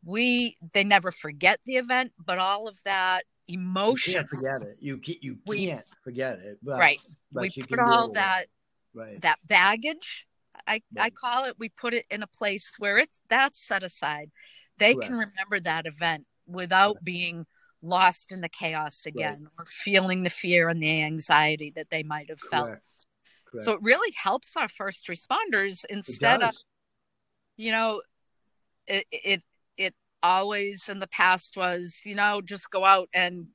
We 0.05 0.57
they 0.73 0.85
never 0.85 1.11
forget 1.11 1.61
the 1.65 1.77
event, 1.77 2.13
but 2.25 2.39
all 2.39 2.69
of 2.69 2.79
that 2.85 3.25
emotion. 3.49 4.13
You 4.13 4.17
can't 4.19 4.29
forget 4.29 4.63
it. 4.63 4.77
You 4.81 4.99
can't, 4.99 5.23
you 5.23 5.39
We- 5.47 5.67
can't 5.67 5.87
forget 6.03 6.39
it. 6.41 6.59
But, 6.63 6.79
right? 6.79 7.01
But 7.33 7.43
we 7.43 7.63
put 7.63 7.81
all 7.81 8.13
that 8.13 8.47
Right. 8.95 9.21
that 9.23 9.41
baggage 9.47 10.27
I, 10.67 10.83
I 10.99 11.11
call 11.11 11.45
it 11.47 11.57
we 11.59 11.69
put 11.69 11.95
it 11.95 12.07
in 12.11 12.23
a 12.23 12.27
place 12.27 12.73
where 12.79 12.97
it's 12.99 13.19
that's 13.29 13.59
set 13.59 13.83
aside. 13.83 14.31
They 14.79 14.95
Correct. 14.95 15.09
can 15.09 15.17
remember 15.17 15.61
that 15.61 15.87
event 15.87 16.27
without 16.47 17.03
being 17.03 17.47
lost 17.83 18.33
in 18.33 18.41
the 18.41 18.49
chaos 18.49 19.05
again 19.07 19.47
or 19.59 19.65
feeling 19.67 20.23
the 20.23 20.31
fear 20.31 20.69
and 20.69 20.83
the 20.83 21.03
anxiety 21.03 21.73
that 21.77 21.91
they 21.91 22.03
might 22.03 22.31
have 22.31 22.41
felt. 22.41 22.67
Correct. 22.67 22.83
Correct. 23.45 23.65
So 23.65 23.73
it 23.73 23.81
really 23.83 24.13
helps 24.17 24.57
our 24.57 24.69
first 24.69 25.07
responders 25.07 25.85
instead 25.89 26.43
of 26.43 26.53
you 27.57 27.71
know 27.73 28.03
it 28.87 29.07
it 29.11 29.43
always 30.25 30.88
in 30.88 30.99
the 30.99 31.07
past 31.09 31.54
was 31.54 32.00
you 32.04 32.14
know 32.14 32.40
just 32.40 32.71
go 32.71 32.85
out 32.85 33.09
and 33.14 33.47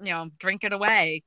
you 0.00 0.12
know 0.12 0.30
drink 0.38 0.62
it 0.62 0.72
away 0.72 1.22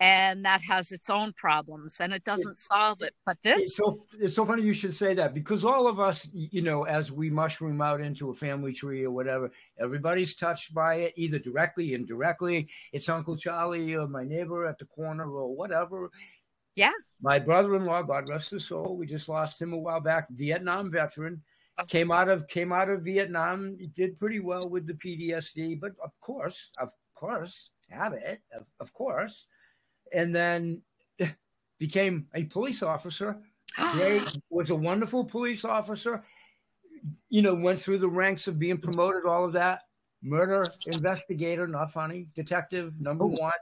and 0.00 0.44
that 0.44 0.60
has 0.68 0.92
its 0.92 1.08
own 1.08 1.32
problems 1.38 2.00
and 2.00 2.12
it 2.12 2.22
doesn't 2.24 2.58
solve 2.58 3.00
it 3.02 3.14
but 3.24 3.38
It's 3.44 3.62
this 3.62 3.76
so 3.76 4.04
it's 4.20 4.34
so 4.34 4.44
funny 4.44 4.62
you 4.62 4.74
should 4.74 4.94
say 4.94 5.14
that 5.14 5.32
because 5.32 5.64
all 5.64 5.86
of 5.86 6.00
us, 6.00 6.28
you 6.32 6.60
know, 6.60 6.82
as 6.82 7.10
we 7.10 7.30
mushroom 7.30 7.80
out 7.80 8.00
into 8.00 8.30
a 8.30 8.34
family 8.34 8.72
tree 8.72 9.04
or 9.04 9.10
whatever, 9.10 9.50
everybody's 9.78 10.34
touched 10.34 10.74
by 10.74 10.96
it, 10.96 11.14
either 11.16 11.38
directly, 11.38 11.94
indirectly. 11.94 12.68
It's 12.92 13.08
Uncle 13.08 13.36
Charlie 13.36 13.96
or 13.96 14.06
my 14.06 14.24
neighbor 14.24 14.66
at 14.66 14.78
the 14.78 14.84
corner 14.84 15.30
or 15.30 15.54
whatever. 15.54 16.10
Yeah. 16.74 16.92
My 17.22 17.38
brother-in-law, 17.38 18.02
God 18.02 18.28
rest 18.28 18.50
his 18.50 18.66
soul, 18.66 18.96
we 18.98 19.06
just 19.06 19.30
lost 19.30 19.60
him 19.62 19.72
a 19.72 19.78
while 19.78 20.00
back. 20.00 20.28
Vietnam 20.30 20.90
veteran. 20.90 21.42
Came 21.88 22.10
out 22.10 22.28
of 22.28 22.48
came 22.48 22.72
out 22.72 22.88
of 22.88 23.02
Vietnam, 23.02 23.76
did 23.94 24.18
pretty 24.18 24.40
well 24.40 24.68
with 24.68 24.86
the 24.86 24.94
PTSD, 24.94 25.78
but 25.80 25.92
of 26.02 26.10
course, 26.20 26.72
of 26.78 26.90
course, 27.14 27.70
had 27.90 28.12
it, 28.14 28.40
of, 28.54 28.66
of 28.80 28.92
course, 28.92 29.46
and 30.12 30.34
then 30.34 30.82
became 31.78 32.26
a 32.34 32.44
police 32.44 32.82
officer 32.82 33.38
great, 33.92 34.22
was 34.50 34.70
a 34.70 34.74
wonderful 34.74 35.24
police 35.24 35.64
officer. 35.64 36.24
You 37.28 37.42
know, 37.42 37.54
went 37.54 37.78
through 37.80 37.98
the 37.98 38.08
ranks 38.08 38.48
of 38.48 38.58
being 38.58 38.78
promoted, 38.78 39.26
all 39.26 39.44
of 39.44 39.52
that. 39.52 39.82
Murder 40.22 40.66
investigator, 40.86 41.68
not 41.68 41.92
funny. 41.92 42.26
Detective 42.34 42.98
number 43.00 43.24
Oh. 43.24 43.28
one. 43.28 43.52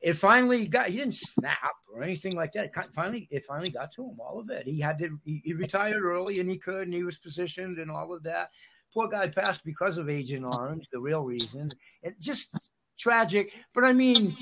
It 0.00 0.14
finally 0.14 0.66
got. 0.66 0.88
He 0.88 0.98
didn't 0.98 1.16
snap 1.16 1.72
or 1.92 2.02
anything 2.02 2.36
like 2.36 2.52
that. 2.52 2.66
It 2.66 2.72
finally, 2.94 3.28
it 3.30 3.44
finally 3.46 3.70
got 3.70 3.92
to 3.92 4.04
him. 4.04 4.18
All 4.20 4.38
of 4.38 4.48
it. 4.50 4.66
He 4.66 4.80
had 4.80 4.98
to. 5.00 5.18
He, 5.24 5.42
he 5.44 5.54
retired 5.54 6.02
early, 6.02 6.40
and 6.40 6.48
he 6.48 6.56
could, 6.56 6.84
and 6.84 6.94
he 6.94 7.02
was 7.02 7.18
positioned, 7.18 7.78
and 7.78 7.90
all 7.90 8.12
of 8.12 8.22
that. 8.22 8.50
Poor 8.94 9.08
guy 9.08 9.28
passed 9.28 9.64
because 9.64 9.98
of 9.98 10.08
Agent 10.08 10.44
Orange. 10.44 10.88
The 10.90 11.00
real 11.00 11.22
reason. 11.22 11.70
It 12.02 12.20
just 12.20 12.70
tragic. 12.98 13.52
But 13.74 13.84
I 13.84 13.92
mean, 13.92 14.32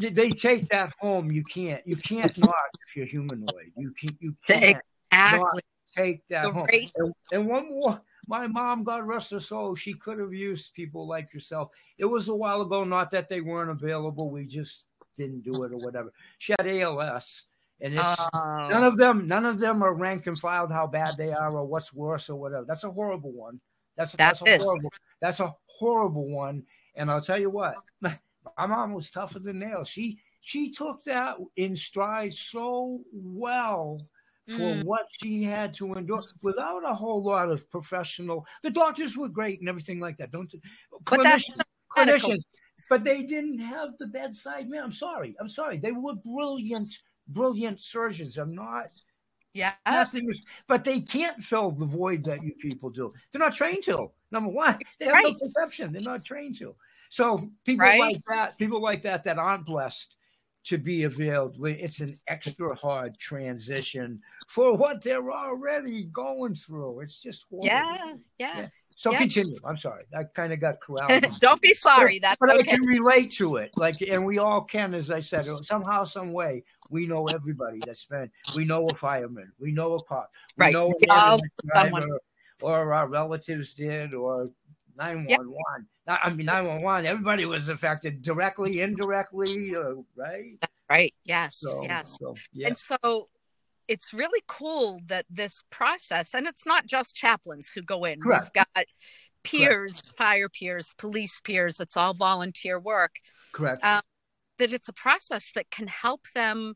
they 0.00 0.30
take 0.30 0.68
that 0.68 0.92
home. 1.00 1.32
You 1.32 1.42
can't. 1.44 1.86
You 1.86 1.96
can't 1.96 2.36
not 2.38 2.54
if 2.86 2.96
you're 2.96 3.06
humanoid. 3.06 3.72
You 3.76 3.92
can't. 3.98 4.16
You 4.20 4.36
can't 4.46 4.76
exactly 5.10 5.62
take 5.96 6.22
that 6.28 6.42
The 6.44 6.52
home. 6.52 6.68
And, 6.96 7.14
and 7.32 7.46
one 7.48 7.70
more, 7.70 8.00
my 8.26 8.46
mom, 8.46 8.84
God 8.84 9.06
rest 9.06 9.30
her 9.30 9.40
soul, 9.40 9.74
she 9.74 9.94
could 9.94 10.18
have 10.18 10.32
used 10.32 10.74
people 10.74 11.06
like 11.06 11.32
yourself. 11.32 11.70
It 11.98 12.04
was 12.04 12.28
a 12.28 12.34
while 12.34 12.62
ago, 12.62 12.84
not 12.84 13.10
that 13.12 13.28
they 13.28 13.40
weren't 13.40 13.70
available, 13.70 14.30
we 14.30 14.44
just 14.46 14.86
didn't 15.16 15.42
do 15.42 15.62
it 15.62 15.72
or 15.72 15.78
whatever. 15.78 16.12
She 16.38 16.54
had 16.58 16.66
ALS, 16.66 17.42
and 17.80 17.94
it's 17.94 18.16
Oh. 18.34 18.68
none 18.68 18.84
of 18.84 18.96
them, 18.96 19.26
none 19.26 19.46
of 19.46 19.58
them 19.58 19.82
are 19.82 19.94
rank 19.94 20.26
and 20.26 20.38
filed 20.38 20.72
how 20.72 20.86
bad 20.86 21.16
they 21.16 21.32
are 21.32 21.52
or 21.56 21.64
what's 21.64 21.92
worse 21.92 22.28
or 22.28 22.36
whatever. 22.36 22.64
That's 22.66 22.84
a 22.84 22.90
horrible 22.90 23.32
one. 23.32 23.60
That's 23.96 24.12
That 24.12 24.38
that's 24.38 24.42
a 24.42 24.54
is. 24.54 24.62
horrible. 24.62 24.92
That's 25.20 25.40
a 25.40 25.54
horrible 25.66 26.28
one. 26.28 26.64
And 26.94 27.10
I'll 27.10 27.20
tell 27.20 27.40
you 27.40 27.50
what, 27.50 27.76
my 28.00 28.18
mom 28.58 28.94
was 28.94 29.10
tougher 29.10 29.38
than 29.38 29.58
nails. 29.58 29.88
She 29.88 30.18
she 30.40 30.70
took 30.70 31.02
that 31.04 31.36
in 31.56 31.74
stride 31.74 32.34
so 32.34 33.00
well 33.12 34.00
for 34.48 34.76
Mm. 34.76 34.84
what 34.84 35.06
she 35.10 35.42
had 35.42 35.74
to 35.74 35.94
endure 35.94 36.22
without 36.42 36.84
a 36.84 36.94
whole 36.94 37.22
lot 37.22 37.50
of 37.50 37.68
professional. 37.70 38.46
The 38.62 38.70
doctors 38.70 39.16
were 39.16 39.28
great 39.28 39.58
and 39.60 39.68
everything 39.68 39.98
like 39.98 40.16
that. 40.18 40.30
Don't 40.30 40.52
But 41.04 41.04
clinicians, 41.04 41.60
clinicians, 41.96 42.44
but 42.88 43.02
they 43.02 43.22
didn't 43.24 43.58
have 43.58 43.90
the 43.98 44.06
bedside 44.06 44.68
man. 44.68 44.84
I'm 44.84 44.92
sorry. 44.92 45.34
I'm 45.40 45.48
sorry. 45.48 45.78
They 45.78 45.90
were 45.92 46.14
brilliant, 46.14 46.96
brilliant 47.28 47.80
surgeons. 47.80 48.38
I'm 48.38 48.54
not 48.54 48.90
yeah 49.52 49.74
casting 49.84 50.26
this, 50.26 50.42
but 50.68 50.84
they 50.84 51.00
can't 51.00 51.42
fill 51.42 51.72
the 51.72 51.86
void 51.86 52.22
that 52.24 52.42
you 52.44 52.52
people 52.54 52.90
do. 52.90 53.12
They're 53.32 53.40
not 53.40 53.54
trained 53.54 53.82
to. 53.84 54.12
Number 54.30 54.50
one, 54.50 54.78
they 55.00 55.06
have 55.06 55.24
no 55.24 55.34
perception. 55.34 55.92
They're 55.92 56.02
not 56.02 56.24
trained 56.24 56.56
to. 56.58 56.76
So 57.10 57.50
people 57.64 57.86
Right. 57.86 58.00
like 58.00 58.22
that, 58.28 58.58
people 58.58 58.80
like 58.80 59.02
that, 59.02 59.24
that 59.24 59.38
aren't 59.38 59.66
blessed 59.66 60.14
to 60.66 60.78
be 60.78 61.04
availed. 61.04 61.56
It's 61.64 62.00
an 62.00 62.18
extra 62.26 62.74
hard 62.74 63.18
transition 63.18 64.20
for 64.48 64.76
what 64.76 65.00
they're 65.02 65.30
already 65.30 66.04
going 66.12 66.54
through. 66.56 67.00
It's 67.00 67.18
just 67.18 67.44
horrible. 67.48 67.66
yeah 67.68 68.14
yeah 68.38 68.58
Yeah. 68.58 68.68
So 68.98 69.12
Yeah. 69.12 69.18
continue. 69.18 69.56
I'm 69.64 69.76
sorry. 69.76 70.04
I 70.16 70.24
kind 70.24 70.52
of 70.52 70.58
got 70.60 70.80
corralled. 70.80 71.24
don't 71.40 71.60
be 71.60 71.74
sorry 71.74 72.18
that's 72.18 72.38
but 72.40 72.50
I 72.50 72.54
okay 72.60 72.72
can 72.76 72.84
relate 72.86 73.30
to 73.34 73.56
it. 73.56 73.70
Like, 73.76 74.00
and 74.00 74.24
we 74.24 74.38
all 74.38 74.62
can, 74.62 74.94
as 74.94 75.10
I 75.10 75.20
said, 75.20 75.46
somehow, 75.62 76.04
some 76.04 76.32
way, 76.32 76.64
we 76.90 77.06
know 77.06 77.28
everybody 77.28 77.78
that's 77.86 78.04
been. 78.06 78.30
We 78.56 78.64
know 78.64 78.88
a 78.88 78.94
fireman, 78.94 79.52
we 79.58 79.70
know 79.72 79.94
a 79.94 80.02
cop, 80.02 80.30
we 80.56 80.64
Right. 80.64 80.72
know 80.72 80.94
a 81.10 81.38
someone. 81.74 82.02
driver, 82.02 82.20
or 82.62 82.94
our 82.94 83.06
relatives 83.06 83.74
did, 83.74 84.14
or 84.14 84.46
nine 84.96 85.26
one 85.28 85.50
one. 85.50 85.86
I 86.08 86.30
mean, 86.30 86.46
nine 86.46 86.66
one 86.66 86.82
one. 86.82 87.06
Everybody 87.06 87.46
was 87.46 87.68
affected 87.68 88.22
directly, 88.22 88.80
indirectly, 88.80 89.74
uh, 89.76 89.94
right? 90.16 90.58
right 90.88 91.12
yes 91.24 91.58
So, 91.58 91.82
yes 91.82 92.16
so 92.20 92.34
yeah, 92.52 92.68
And 92.68 92.78
so 92.78 93.28
it's 93.88 94.12
really 94.12 94.42
cool 94.46 95.00
that 95.06 95.26
this 95.28 95.62
process, 95.70 96.34
and 96.34 96.46
it's 96.46 96.66
not 96.66 96.86
just 96.86 97.16
chaplains 97.16 97.70
who 97.74 97.82
go 97.82 98.04
in. 98.04 98.20
Correct. 98.20 98.50
We've 98.54 98.64
got 98.74 98.86
peers, 99.42 100.02
fire 100.16 100.48
peers, 100.48 100.92
police 100.98 101.40
peers. 101.42 101.80
It's 101.80 101.96
all 101.96 102.14
volunteer 102.14 102.78
work. 102.78 103.16
correct. 103.52 103.84
uh, 103.84 104.02
That 104.58 104.72
it's 104.72 104.88
a 104.88 104.92
process 104.92 105.52
that 105.54 105.70
can 105.70 105.86
help 105.86 106.26
them 106.34 106.74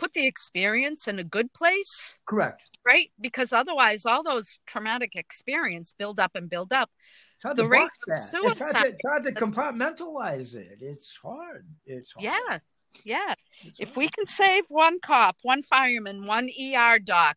put 0.00 0.14
the 0.14 0.26
experience 0.26 1.06
in 1.06 1.18
a 1.18 1.24
good 1.24 1.52
place, 1.52 2.18
correct. 2.26 2.70
right? 2.84 3.10
Because 3.20 3.52
otherwise, 3.52 4.06
all 4.06 4.22
those 4.22 4.58
traumatic 4.66 5.14
experience 5.14 5.92
build 5.96 6.18
up 6.18 6.32
and 6.34 6.48
build 6.48 6.72
up. 6.72 6.90
It's 7.36 7.44
hard 7.44 7.56
the 7.56 7.62
to 7.62 7.68
rate 7.68 7.82
of 7.82 7.90
that. 8.08 8.30
It's 8.32 8.58
hard, 8.60 8.74
to, 8.74 8.88
it's 8.88 9.06
hard 9.06 9.24
to 9.24 9.32
compartmentalize 9.32 10.54
it. 10.54 10.78
It's 10.80 11.18
hard. 11.22 11.66
It's 11.86 12.12
hard. 12.12 12.24
Yeah, 12.24 12.58
yeah. 13.04 13.34
It's 13.64 13.78
If 13.78 13.88
hard. 13.94 13.96
we 13.98 14.08
can 14.08 14.26
save 14.26 14.64
one 14.68 14.98
cop, 15.00 15.36
one 15.42 15.62
fireman, 15.62 16.26
one 16.26 16.48
ER 16.48 16.98
doc 16.98 17.36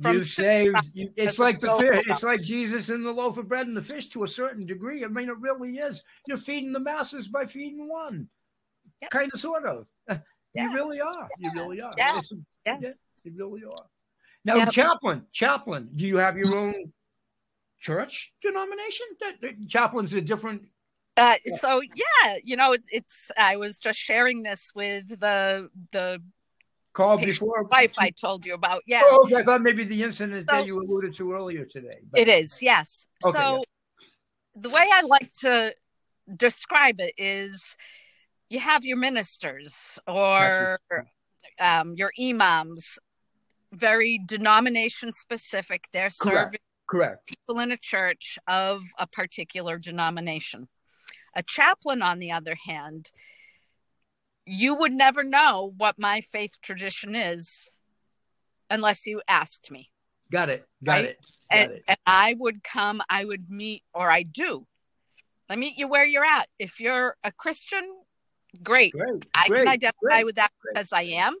from 0.00 0.16
you 0.16 0.24
saved. 0.24 0.76
You, 0.92 1.10
it's 1.16 1.38
like 1.38 1.60
the 1.60 1.76
fish. 1.76 2.04
It's 2.08 2.22
like 2.22 2.42
Jesus 2.42 2.88
and 2.88 3.04
the 3.04 3.12
loaf 3.12 3.36
of 3.38 3.48
bread 3.48 3.66
and 3.66 3.76
the 3.76 3.82
fish 3.82 4.08
to 4.10 4.24
a 4.24 4.28
certain 4.28 4.66
degree. 4.66 5.04
I 5.04 5.08
mean, 5.08 5.28
it 5.28 5.38
really 5.38 5.76
is. 5.78 6.02
You're 6.26 6.36
feeding 6.36 6.72
the 6.72 6.80
masses 6.80 7.28
by 7.28 7.46
feeding 7.46 7.88
one. 7.88 8.28
Yep. 9.02 9.10
Kind 9.10 9.30
of, 9.32 9.40
sort 9.40 9.66
of. 9.66 9.86
Yeah. 10.54 10.64
You 10.68 10.74
really 10.74 11.00
are. 11.00 11.28
You 11.38 11.50
really 11.54 11.80
are. 11.80 11.92
Yeah. 11.96 12.18
It's- 12.18 12.32
Yeah. 12.66 12.78
You 13.24 13.32
really 13.36 13.62
are. 13.64 13.86
Now, 14.44 14.56
Yeah. 14.56 14.66
chaplain, 14.66 15.26
chaplain. 15.32 15.90
Do 15.94 16.06
you 16.06 16.16
have 16.18 16.36
your 16.36 16.54
own 16.54 16.92
church 17.78 18.32
denomination? 18.42 19.06
That, 19.20 19.40
that 19.40 19.68
chaplain's 19.68 20.12
a 20.12 20.20
different. 20.20 20.68
Uh, 21.16 21.36
so 21.56 21.80
yeah, 21.80 22.36
you 22.42 22.56
know, 22.56 22.76
it's. 22.88 23.30
I 23.38 23.56
was 23.56 23.78
just 23.78 23.98
sharing 23.98 24.42
this 24.42 24.70
with 24.74 25.08
the 25.08 25.70
the 25.92 26.22
Call 26.92 27.18
before 27.18 27.64
wife 27.64 27.94
I 27.98 28.10
told 28.10 28.44
you 28.46 28.54
about. 28.54 28.82
Yeah, 28.86 29.02
Oh, 29.04 29.24
okay. 29.24 29.36
I 29.36 29.42
thought 29.42 29.62
maybe 29.62 29.84
the 29.84 30.02
incident 30.02 30.48
So- 30.48 30.56
that 30.56 30.66
you 30.66 30.78
alluded 30.80 31.14
to 31.14 31.32
earlier 31.32 31.64
today. 31.64 31.98
but- 32.10 32.20
it 32.20 32.28
is. 32.28 32.62
Yes. 32.62 33.06
Okay, 33.24 33.36
so 33.38 33.64
the 34.56 34.68
way 34.70 34.86
I 34.92 35.02
like 35.02 35.32
to 35.40 35.74
describe 36.36 37.00
it 37.00 37.14
is, 37.18 37.76
you 38.48 38.60
have 38.60 38.84
your 38.84 38.96
ministers 38.96 39.98
or 40.06 40.78
um, 41.58 41.94
your 41.96 42.12
imams, 42.20 42.98
very 43.72 44.20
denomination 44.24 45.12
specific. 45.12 45.86
They're 45.92 46.10
serving 46.10 46.58
Correct. 46.88 47.26
people 47.26 47.60
in 47.60 47.72
a 47.72 47.76
church 47.76 48.38
of 48.46 48.82
a 48.98 49.06
particular 49.06 49.78
denomination. 49.78 50.68
A 51.34 51.42
chaplain, 51.42 52.02
on 52.02 52.18
the 52.20 52.30
other 52.30 52.56
hand, 52.66 53.10
you 54.46 54.76
would 54.76 54.92
never 54.92 55.24
know 55.24 55.72
what 55.76 55.98
my 55.98 56.20
faith 56.20 56.52
tradition 56.62 57.14
is 57.16 57.78
unless 58.70 59.06
you 59.06 59.22
asked 59.26 59.70
me. 59.70 59.90
Got 60.30 60.50
it. 60.50 60.66
Got 60.82 60.92
Right? 60.92 61.04
it. 61.06 61.18
Got 61.50 61.58
And, 61.58 61.72
it. 61.72 61.84
and 61.88 61.98
I 62.06 62.36
would 62.38 62.62
come, 62.62 63.02
I 63.08 63.24
would 63.24 63.50
meet, 63.50 63.82
or 63.92 64.10
I 64.10 64.22
do. 64.22 64.66
I 65.48 65.56
meet 65.56 65.76
you 65.76 65.88
where 65.88 66.06
you're 66.06 66.24
at. 66.24 66.48
If 66.58 66.78
you're 66.80 67.16
a 67.24 67.32
Christian, 67.32 67.82
great. 68.62 68.92
Great. 68.92 69.26
I 69.34 69.48
great, 69.48 69.58
can 69.64 69.68
identify 69.68 69.98
great, 70.02 70.24
with 70.24 70.36
that 70.36 70.50
because 70.72 70.92
I 70.92 71.02
am. 71.02 71.34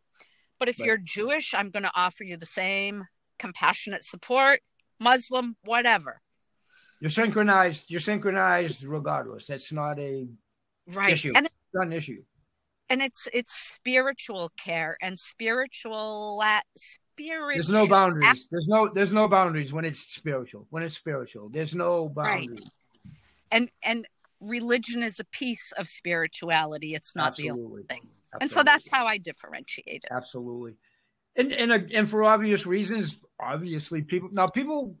But 0.58 0.68
if 0.68 0.78
you're 0.78 0.98
Jewish, 0.98 1.52
I'm 1.54 1.70
going 1.70 1.82
to 1.82 1.92
offer 1.94 2.24
you 2.24 2.36
the 2.36 2.46
same 2.46 3.06
compassionate 3.38 4.04
support, 4.04 4.60
Muslim, 4.98 5.56
whatever. 5.64 6.20
You're 7.00 7.10
synchronized. 7.10 7.84
You're 7.88 8.00
synchronized 8.00 8.82
regardless. 8.84 9.46
That's 9.46 9.72
not 9.72 9.98
a 9.98 10.28
Right. 10.86 11.12
issue. 11.12 11.32
And 11.34 11.46
It's 11.46 11.54
not 11.74 11.86
an 11.86 11.92
issue. 11.92 12.22
and 12.90 13.00
it's 13.02 13.28
it's 13.32 13.54
spiritual 13.54 14.52
care 14.58 14.96
and 15.00 15.18
spiritual 15.18 16.42
spiritual. 16.76 17.54
There's 17.54 17.68
no 17.68 17.86
boundaries. 17.86 18.46
There's 18.50 18.68
no 18.68 18.88
there's 18.88 19.12
no 19.12 19.28
boundaries 19.28 19.72
when 19.72 19.84
it's 19.84 19.98
spiritual. 19.98 20.66
When 20.70 20.82
it's 20.82 20.94
spiritual, 20.94 21.48
there's 21.48 21.74
no 21.74 22.08
boundaries. 22.08 22.50
Right. 23.04 23.12
And 23.50 23.70
and 23.82 24.06
religion 24.44 25.02
is 25.02 25.20
a 25.20 25.24
piece 25.24 25.72
of 25.72 25.88
spirituality. 25.88 26.94
It's 26.94 27.14
not 27.16 27.32
Absolutely. 27.32 27.60
the 27.60 27.66
only 27.66 27.82
thing. 27.82 28.00
Absolutely. 28.34 28.38
And 28.40 28.50
so 28.50 28.62
that's 28.62 28.88
how 28.90 29.06
I 29.06 29.18
differentiate 29.18 30.04
it. 30.04 30.08
Absolutely. 30.10 30.76
And 31.36 31.52
and 31.52 31.72
uh, 31.72 31.78
and 31.92 32.08
for 32.08 32.24
obvious 32.24 32.66
reasons, 32.66 33.22
obviously 33.40 34.02
people 34.02 34.28
now 34.32 34.46
people 34.46 34.96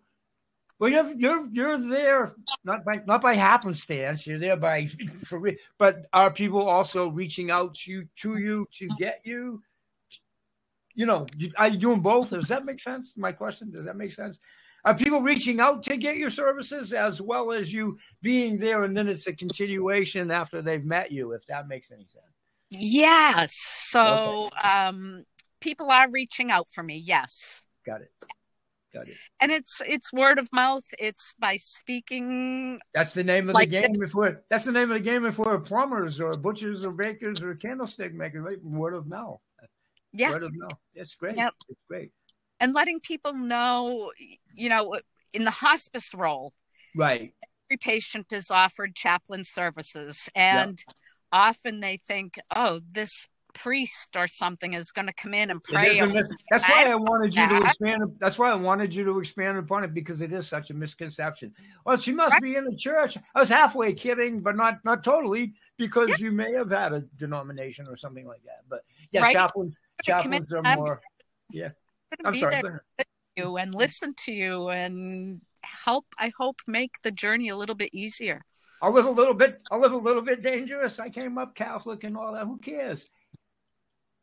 well, 0.78 0.90
you're 0.90 1.12
you're 1.16 1.48
you're 1.52 1.78
there 1.78 2.34
not 2.64 2.84
by 2.84 3.00
not 3.06 3.22
by 3.22 3.34
happenstance. 3.34 4.26
You're 4.26 4.40
there 4.40 4.56
by 4.56 4.88
for 5.24 5.38
real. 5.38 5.54
But 5.78 6.06
are 6.12 6.30
people 6.30 6.68
also 6.68 7.08
reaching 7.08 7.50
out 7.50 7.74
to 7.74 7.92
you 7.92 8.08
to 8.16 8.38
you 8.38 8.66
to 8.78 8.88
get 8.98 9.20
you? 9.24 9.62
You 10.94 11.06
know, 11.06 11.26
are 11.56 11.68
you 11.68 11.78
doing 11.78 12.00
both? 12.00 12.30
Does 12.30 12.48
that 12.48 12.64
make 12.64 12.80
sense? 12.80 13.16
My 13.16 13.32
question 13.32 13.70
does 13.70 13.84
that 13.84 13.96
make 13.96 14.12
sense? 14.12 14.40
Are 14.84 14.94
people 14.94 15.22
reaching 15.22 15.60
out 15.60 15.82
to 15.84 15.96
get 15.96 16.18
your 16.18 16.30
services 16.30 16.92
as 16.92 17.20
well 17.20 17.52
as 17.52 17.72
you 17.72 17.98
being 18.20 18.58
there, 18.58 18.82
and 18.84 18.96
then 18.96 19.08
it's 19.08 19.26
a 19.26 19.32
continuation 19.32 20.30
after 20.30 20.60
they've 20.60 20.84
met 20.84 21.10
you? 21.10 21.32
If 21.32 21.46
that 21.46 21.68
makes 21.68 21.90
any 21.90 22.04
sense. 22.04 22.24
Yes. 22.70 23.54
So 23.54 24.46
okay. 24.46 24.68
um, 24.68 25.24
people 25.60 25.90
are 25.90 26.10
reaching 26.10 26.50
out 26.50 26.68
for 26.68 26.82
me. 26.82 27.02
Yes. 27.04 27.64
Got 27.86 28.02
it. 28.02 28.12
Got 28.92 29.08
it. 29.08 29.16
And 29.40 29.50
it's 29.50 29.82
it's 29.86 30.12
word 30.12 30.38
of 30.38 30.48
mouth. 30.52 30.84
It's 30.98 31.34
by 31.38 31.56
speaking. 31.56 32.78
That's 32.92 33.14
the 33.14 33.24
name 33.24 33.48
of 33.48 33.54
like 33.54 33.70
the 33.70 33.80
game 33.80 33.92
the, 33.94 33.98
before. 33.98 34.42
That's 34.50 34.64
the 34.64 34.72
name 34.72 34.90
of 34.90 34.98
the 34.98 35.04
game 35.04 35.22
before 35.22 35.58
plumbers 35.60 36.20
or 36.20 36.32
butchers 36.34 36.84
or 36.84 36.92
bakers 36.92 37.42
or 37.42 37.54
candlestick 37.54 38.14
makers. 38.14 38.44
Right? 38.44 38.62
Word 38.62 38.94
of 38.94 39.06
mouth. 39.06 39.40
Yeah. 40.12 40.30
Word 40.30 40.44
of 40.44 40.52
mouth. 40.54 40.78
That's 40.94 41.14
great. 41.16 41.36
Yep. 41.36 41.52
It's 41.68 41.80
great. 41.88 42.12
And 42.60 42.74
letting 42.74 43.00
people 43.00 43.34
know, 43.34 44.12
you 44.54 44.68
know, 44.68 44.96
in 45.32 45.44
the 45.44 45.50
hospice 45.50 46.14
role. 46.14 46.52
Right. 46.94 47.34
Every 47.68 47.78
patient 47.78 48.32
is 48.32 48.50
offered 48.50 48.94
chaplain 48.94 49.44
services, 49.44 50.28
and 50.34 50.78
yep. 50.86 50.96
often 51.32 51.80
they 51.80 52.00
think, 52.06 52.38
"Oh, 52.54 52.80
this 52.88 53.26
priest 53.54 54.16
or 54.16 54.26
something 54.26 54.74
is 54.74 54.90
going 54.90 55.06
to 55.06 55.12
come 55.12 55.32
in 55.32 55.50
and 55.50 55.62
pray. 55.62 56.00
That's 56.50 56.68
why 56.68 56.84
I 56.90 56.94
wanted 56.96 57.34
you 57.34 57.48
to 57.48 57.64
expand. 57.64 58.02
That's 58.18 58.38
why 58.38 58.50
I 58.50 58.54
wanted 58.54 58.92
you 58.92 59.04
to 59.04 59.18
expand 59.18 59.56
upon 59.56 59.84
it 59.84 59.94
because 59.94 60.20
it 60.20 60.32
is 60.32 60.46
such 60.46 60.70
a 60.70 60.74
misconception. 60.74 61.54
Well, 61.86 61.96
she 61.96 62.12
must 62.12 62.32
right. 62.32 62.42
be 62.42 62.56
in 62.56 62.64
the 62.64 62.76
church. 62.76 63.16
I 63.34 63.40
was 63.40 63.48
halfway 63.48 63.94
kidding, 63.94 64.40
but 64.40 64.56
not 64.56 64.84
not 64.84 65.02
totally 65.02 65.54
because 65.78 66.10
yeah. 66.10 66.16
you 66.18 66.32
may 66.32 66.52
have 66.52 66.70
had 66.70 66.92
a 66.92 67.00
denomination 67.16 67.86
or 67.88 67.96
something 67.96 68.26
like 68.26 68.42
that. 68.44 68.62
But 68.68 68.80
yeah, 69.12 69.22
right. 69.22 69.34
chaplains 69.34 69.78
chaplains 70.02 70.52
are 70.52 70.76
more. 70.76 71.00
Yeah, 71.50 71.70
I'm 72.24 72.36
sorry. 72.36 72.62
You 73.36 73.56
and 73.56 73.74
listen 73.74 74.14
to 74.26 74.32
you 74.32 74.68
and 74.68 75.40
help. 75.62 76.06
I 76.18 76.32
hope 76.38 76.60
make 76.66 77.02
the 77.02 77.10
journey 77.10 77.48
a 77.48 77.56
little 77.56 77.74
bit 77.74 77.90
easier. 77.92 78.44
I 78.80 78.88
live 78.88 79.06
a 79.06 79.10
little 79.10 79.34
bit. 79.34 79.60
I 79.70 79.76
live 79.76 79.92
a 79.92 79.96
little 79.96 80.22
bit 80.22 80.42
dangerous. 80.42 80.98
I 80.98 81.08
came 81.08 81.38
up 81.38 81.54
Catholic 81.54 82.04
and 82.04 82.16
all 82.16 82.32
that. 82.34 82.46
Who 82.46 82.58
cares? 82.58 83.08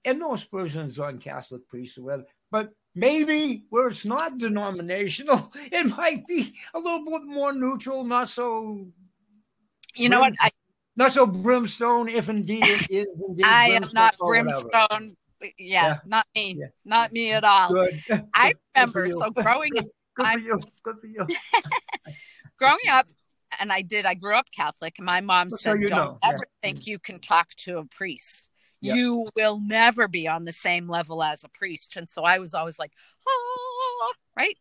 and 0.05 0.19
no 0.19 0.33
aspersions 0.33 0.99
on 0.99 1.19
Catholic 1.19 1.67
priests 1.67 1.97
or 1.97 2.03
whatever, 2.03 2.25
but 2.49 2.71
maybe 2.95 3.65
where 3.69 3.87
it's 3.87 4.05
not 4.05 4.37
denominational, 4.37 5.51
it 5.71 5.87
might 5.97 6.25
be 6.27 6.53
a 6.73 6.79
little 6.79 7.05
bit 7.05 7.23
more 7.25 7.53
neutral, 7.53 8.03
not 8.03 8.29
so. 8.29 8.87
You 9.95 10.09
know 10.09 10.21
what? 10.21 10.33
I, 10.39 10.49
not 10.95 11.13
so 11.13 11.25
brimstone, 11.25 12.09
if 12.09 12.29
indeed 12.29 12.63
it 12.63 12.89
is 12.89 13.23
indeed. 13.27 13.45
I 13.45 13.69
am 13.69 13.89
not 13.93 14.17
brimstone. 14.17 15.09
Yeah, 15.41 15.51
yeah, 15.57 15.97
not 16.05 16.25
me, 16.35 16.57
yeah. 16.59 16.67
not 16.85 17.11
me 17.11 17.31
at 17.31 17.43
all. 17.43 17.73
Good. 17.73 18.01
I 18.33 18.53
remember. 18.75 19.11
so 19.11 19.31
growing 19.31 19.77
up, 19.77 19.85
good 20.15 20.27
for 20.27 20.39
you. 20.39 20.59
Good 20.83 20.99
for 20.99 21.07
you. 21.07 21.27
growing 22.59 22.89
up, 22.89 23.07
and 23.59 23.71
I 23.71 23.81
did. 23.81 24.05
I 24.05 24.13
grew 24.13 24.35
up 24.35 24.47
Catholic. 24.55 24.95
And 24.97 25.05
my 25.05 25.21
mom 25.21 25.49
said, 25.49 25.81
"Don't 25.81 25.89
know. 25.89 26.17
ever 26.23 26.47
yeah. 26.63 26.69
think 26.69 26.87
you 26.87 26.99
can 26.99 27.19
talk 27.19 27.49
to 27.57 27.77
a 27.77 27.85
priest." 27.85 28.49
yep. 28.81 28.95
you 28.95 29.27
will 29.35 29.59
never 29.63 30.07
be 30.07 30.27
on 30.27 30.45
the 30.45 30.51
same 30.51 30.89
level 30.89 31.23
as 31.23 31.43
a 31.43 31.49
priest. 31.49 31.93
And 31.95 32.09
so 32.09 32.23
I 32.23 32.39
was 32.39 32.53
always 32.53 32.77
like, 32.77 32.91
oh, 33.27 34.13
right. 34.35 34.57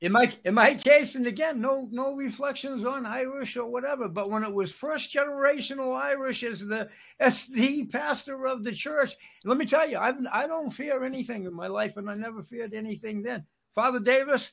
In 0.00 0.12
my 0.12 0.32
in 0.44 0.54
my 0.54 0.74
case, 0.74 1.16
and 1.16 1.26
again, 1.26 1.60
no 1.60 1.88
no 1.90 2.14
reflections 2.14 2.84
on 2.84 3.06
Irish 3.06 3.56
or 3.56 3.66
whatever. 3.66 4.08
But 4.08 4.30
when 4.30 4.44
it 4.44 4.52
was 4.52 4.70
first 4.70 5.12
generational 5.12 5.96
Irish 5.96 6.44
as 6.44 6.60
the 6.60 6.88
as 7.18 7.46
the 7.46 7.86
pastor 7.86 8.46
of 8.46 8.62
the 8.62 8.72
church, 8.72 9.16
let 9.44 9.58
me 9.58 9.66
tell 9.66 9.88
you, 9.88 9.98
I 9.98 10.12
I 10.32 10.46
don't 10.46 10.70
fear 10.70 11.02
anything 11.02 11.44
in 11.44 11.52
my 11.52 11.66
life, 11.66 11.96
and 11.96 12.08
I 12.08 12.14
never 12.14 12.42
feared 12.42 12.72
anything 12.72 13.22
then. 13.22 13.46
Father 13.74 13.98
Davis, 13.98 14.52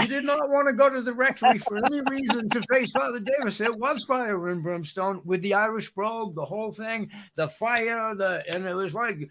you 0.00 0.06
did 0.06 0.24
not 0.24 0.48
want 0.48 0.68
to 0.68 0.72
go 0.72 0.88
to 0.88 1.02
the 1.02 1.12
rectory 1.12 1.58
for 1.58 1.76
any 1.76 2.00
reason 2.08 2.48
to 2.50 2.62
face 2.70 2.90
Father 2.92 3.20
Davis. 3.20 3.60
It 3.60 3.78
was 3.78 4.04
fire 4.04 4.48
and 4.48 4.62
brimstone 4.62 5.20
with 5.24 5.42
the 5.42 5.52
Irish 5.54 5.90
brogue, 5.90 6.34
the 6.34 6.44
whole 6.44 6.72
thing, 6.72 7.10
the 7.34 7.48
fire, 7.48 8.14
the 8.14 8.42
and 8.48 8.64
it 8.64 8.74
was 8.74 8.94
like 8.94 9.18
you 9.18 9.28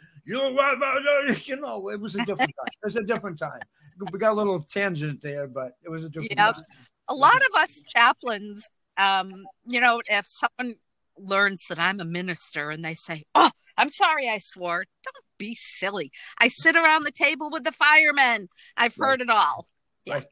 you 1.46 1.56
know, 1.56 1.90
it 1.90 2.00
was 2.00 2.16
a 2.16 2.20
different 2.26 2.54
time. 2.58 2.68
It 2.68 2.86
was 2.86 2.96
a 2.96 3.04
different 3.04 3.40
time. 3.40 3.62
We 4.12 4.20
got 4.20 4.32
a 4.32 4.36
little 4.36 4.62
tangent 4.62 5.22
there, 5.22 5.48
but 5.48 5.74
it 5.84 5.90
was 5.90 6.04
a 6.04 6.10
different. 6.10 6.34
Yep. 6.38 6.58
A 7.10 7.16
lot 7.16 7.36
of 7.36 7.62
us 7.62 7.82
chaplains, 7.96 8.68
um, 8.98 9.46
you 9.66 9.80
know, 9.80 10.02
if 10.08 10.28
someone 10.28 10.76
learns 11.18 11.68
that 11.68 11.80
I'm 11.80 12.00
a 12.00 12.06
minister 12.06 12.70
and 12.70 12.84
they 12.84 12.94
say, 12.94 13.24
"Oh, 13.34 13.52
I'm 13.78 13.90
sorry, 13.90 14.30
I 14.30 14.38
swore," 14.38 14.86
don't 15.04 15.16
be 15.38 15.56
silly. 15.56 16.12
I 16.40 16.48
sit 16.50 16.76
around 16.76 17.06
the 17.06 17.12
table 17.12 17.50
with 17.52 17.64
the 17.64 17.72
firemen. 17.72 18.50
I've 18.76 18.98
right. 18.98 19.08
heard 19.08 19.22
it 19.22 19.30
all. 19.30 19.68
Yeah. 20.06 20.16
Right 20.16 20.28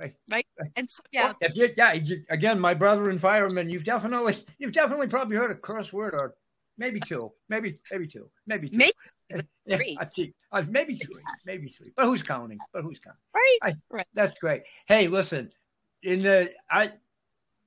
right, 0.00 0.14
right. 0.30 0.46
And 0.76 0.90
so, 0.90 1.02
yeah, 1.12 1.32
if 1.40 1.54
you, 1.56 1.68
yeah, 1.76 1.94
again, 2.30 2.58
my 2.58 2.74
brother 2.74 3.10
and 3.10 3.20
fireman, 3.20 3.68
you've 3.68 3.84
definitely, 3.84 4.36
you've 4.58 4.72
definitely 4.72 5.08
probably 5.08 5.36
heard 5.36 5.50
a 5.50 5.54
curse 5.54 5.92
word 5.92 6.14
or 6.14 6.34
maybe 6.78 7.00
two, 7.00 7.32
maybe, 7.48 7.78
maybe 7.90 8.06
two, 8.06 8.30
maybe 8.46 8.68
two. 8.68 8.78
Maybe 8.78 8.92
yeah, 9.66 9.76
three. 9.76 9.98
Uh, 10.52 10.64
maybe 10.68 10.94
three, 10.94 11.22
maybe 11.46 11.68
three. 11.68 11.92
But 11.96 12.06
who's 12.06 12.22
counting? 12.22 12.58
But 12.72 12.82
who's 12.82 12.98
counting? 12.98 13.20
Right, 13.34 13.58
I, 13.62 13.74
right. 13.90 14.06
That's 14.14 14.34
great. 14.34 14.62
Hey, 14.86 15.08
listen, 15.08 15.52
in 16.02 16.22
the 16.22 16.52
I, 16.70 16.92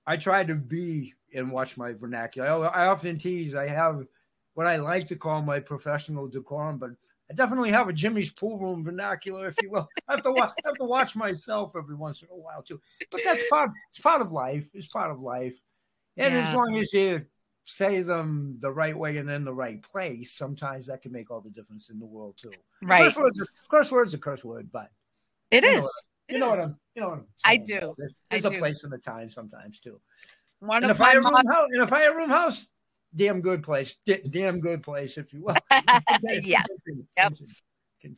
I 0.06 0.18
try 0.18 0.44
to 0.44 0.56
be 0.56 1.14
and 1.34 1.52
watch 1.52 1.78
my 1.78 1.94
vernacular. 1.94 2.48
I, 2.48 2.84
I 2.84 2.88
often 2.88 3.18
tease. 3.18 3.56
I 3.56 3.68
have 3.68 4.06
what 4.54 4.68
I 4.68 4.78
like 4.78 5.08
to 5.08 5.16
call 5.16 5.42
my 5.42 5.60
professional 5.60 6.28
decorum, 6.28 6.78
but 6.78 6.92
I 7.30 7.34
definitely 7.34 7.72
have 7.72 7.88
a 7.88 7.94
Jimmy's 7.94 8.32
pool 8.32 8.60
room 8.60 8.84
vernacular, 8.84 9.48
if 9.48 9.56
you 9.62 9.72
will. 9.72 9.88
I 10.08 10.14
have 10.14 10.24
to 10.24 10.32
watch, 10.32 10.52
I 10.64 10.68
have 10.70 10.78
to 10.78 10.84
watch 10.84 11.16
myself 11.16 11.74
every 11.76 11.96
once 11.96 12.22
in 12.22 12.28
a 12.32 12.36
while 12.36 12.62
too. 12.62 12.80
But 13.12 13.22
that's 13.24 13.42
part. 13.50 13.72
It's 13.90 14.00
part 14.00 14.22
of 14.22 14.32
life. 14.32 14.66
It's 14.74 14.88
part 14.88 15.12
of 15.12 15.20
life. 15.20 15.56
And 16.18 16.34
yeah. 16.34 16.48
as 16.48 16.56
long 16.56 16.78
as 16.78 16.94
you 16.94 17.26
say 17.66 18.02
them 18.02 18.58
the 18.60 18.72
right 18.72 18.98
way 18.98 19.18
and 19.18 19.30
in 19.30 19.46
the 19.46 19.54
right 19.54 19.82
place, 19.82 20.32
sometimes 20.34 20.88
that 20.88 21.02
can 21.02 21.12
make 21.12 21.32
all 21.32 21.42
the 21.42 21.50
difference 21.50 21.90
in 21.90 22.00
the 22.00 22.06
world 22.06 22.36
too. 22.38 22.52
Right. 22.82 23.04
Curse 23.04 23.16
word's 23.16 23.42
a, 23.42 23.46
curse 23.70 23.92
word's 23.92 24.14
a 24.14 24.18
curse 24.18 24.44
word, 24.44 24.70
but 24.72 24.90
it 25.52 25.64
is. 25.64 25.90
you 26.30 26.40
know 26.40 26.50
what 26.50 26.60
I'm. 26.60 26.78
You 26.96 27.02
know 27.02 27.10
what 27.10 27.18
I'm. 27.20 27.28
I 27.46 27.58
do. 27.58 27.96
There's, 27.98 28.16
there's 28.30 28.46
I 28.46 28.50
a 28.50 28.52
do. 28.52 28.60
place 28.60 28.84
and 28.84 28.94
a 28.94 28.98
time 28.98 29.30
sometimes 29.30 29.80
too. 29.80 30.00
One 30.60 30.84
in 30.84 30.90
of 30.90 31.00
a 31.00 31.04
fire 31.04 31.22
room 31.22 31.34
house. 31.34 31.68
In 31.74 31.82
a 31.82 31.88
fire 31.88 32.16
room 32.16 32.30
house 32.30 32.66
damn 33.16 33.42
good 33.42 33.64
place. 33.64 33.98
D- 34.06 34.22
damn 34.30 34.60
good 34.60 34.84
place, 34.84 35.18
if 35.18 35.34
you 35.34 35.42
will. 35.42 35.56
yeah. 36.44 36.64
Yep. 37.18 37.34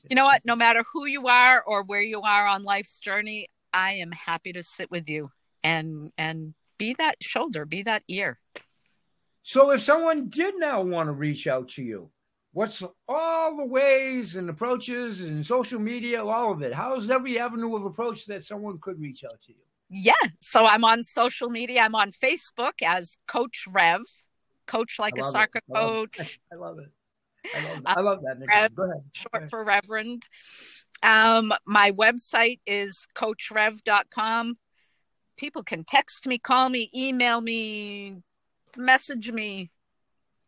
You 0.09 0.15
know 0.15 0.25
what? 0.25 0.41
No 0.45 0.55
matter 0.55 0.83
who 0.93 1.05
you 1.05 1.27
are 1.27 1.61
or 1.61 1.83
where 1.83 2.01
you 2.01 2.21
are 2.21 2.47
on 2.47 2.63
life's 2.63 2.97
journey, 2.97 3.49
I 3.71 3.93
am 3.93 4.11
happy 4.11 4.53
to 4.53 4.63
sit 4.63 4.89
with 4.89 5.09
you 5.09 5.29
and 5.63 6.11
and 6.17 6.53
be 6.77 6.95
that 6.97 7.17
shoulder, 7.21 7.65
be 7.65 7.83
that 7.83 8.03
ear. 8.07 8.39
So 9.47 9.69
if 9.69 9.83
someone 9.83 10.27
did 10.29 10.55
now 10.57 10.81
want 10.81 11.05
to 11.05 11.11
reach 11.11 11.45
out 11.45 11.69
to 11.69 11.83
you, 11.83 12.09
what's 12.51 12.81
all 13.07 13.55
the 13.55 13.63
ways 13.63 14.37
and 14.37 14.49
approaches 14.49 15.21
and 15.21 15.45
social 15.45 15.79
media, 15.79 16.25
all 16.25 16.51
of 16.51 16.63
it? 16.63 16.73
How's 16.73 17.11
every 17.11 17.37
avenue 17.37 17.75
of 17.75 17.85
approach 17.85 18.25
that 18.25 18.43
someone 18.43 18.79
could 18.79 18.99
reach 18.99 19.23
out 19.23 19.39
to 19.45 19.51
you? 19.51 19.59
Yeah. 19.87 20.13
So 20.39 20.65
I'm 20.65 20.83
on 20.83 21.03
social 21.03 21.51
media. 21.51 21.81
I'm 21.81 21.93
on 21.93 22.11
Facebook 22.11 22.81
as 22.83 23.17
Coach 23.27 23.65
Rev 23.69 24.01
coach 24.65 24.97
like 24.97 25.13
a 25.15 25.21
soccer 25.21 25.59
it. 25.59 25.73
coach. 25.75 26.39
I 26.51 26.55
love 26.55 26.79
it. 26.79 26.89
I 27.55 27.61
love, 27.69 27.81
I 27.85 28.01
love 28.01 28.21
that. 28.23 28.37
Rev, 28.47 28.75
Go 28.75 28.83
ahead. 28.85 29.03
Short 29.13 29.49
for 29.51 29.63
Reverend. 29.63 30.27
Um, 31.03 31.53
my 31.67 31.91
website 31.91 32.61
is 32.65 33.05
coachrev.com. 33.15 34.57
People 35.37 35.61
can 35.61 35.83
text 35.83 36.25
me, 36.25 36.39
call 36.39 36.71
me, 36.71 36.89
email 36.95 37.41
me, 37.41 38.23
message 38.77 39.31
me. 39.31 39.71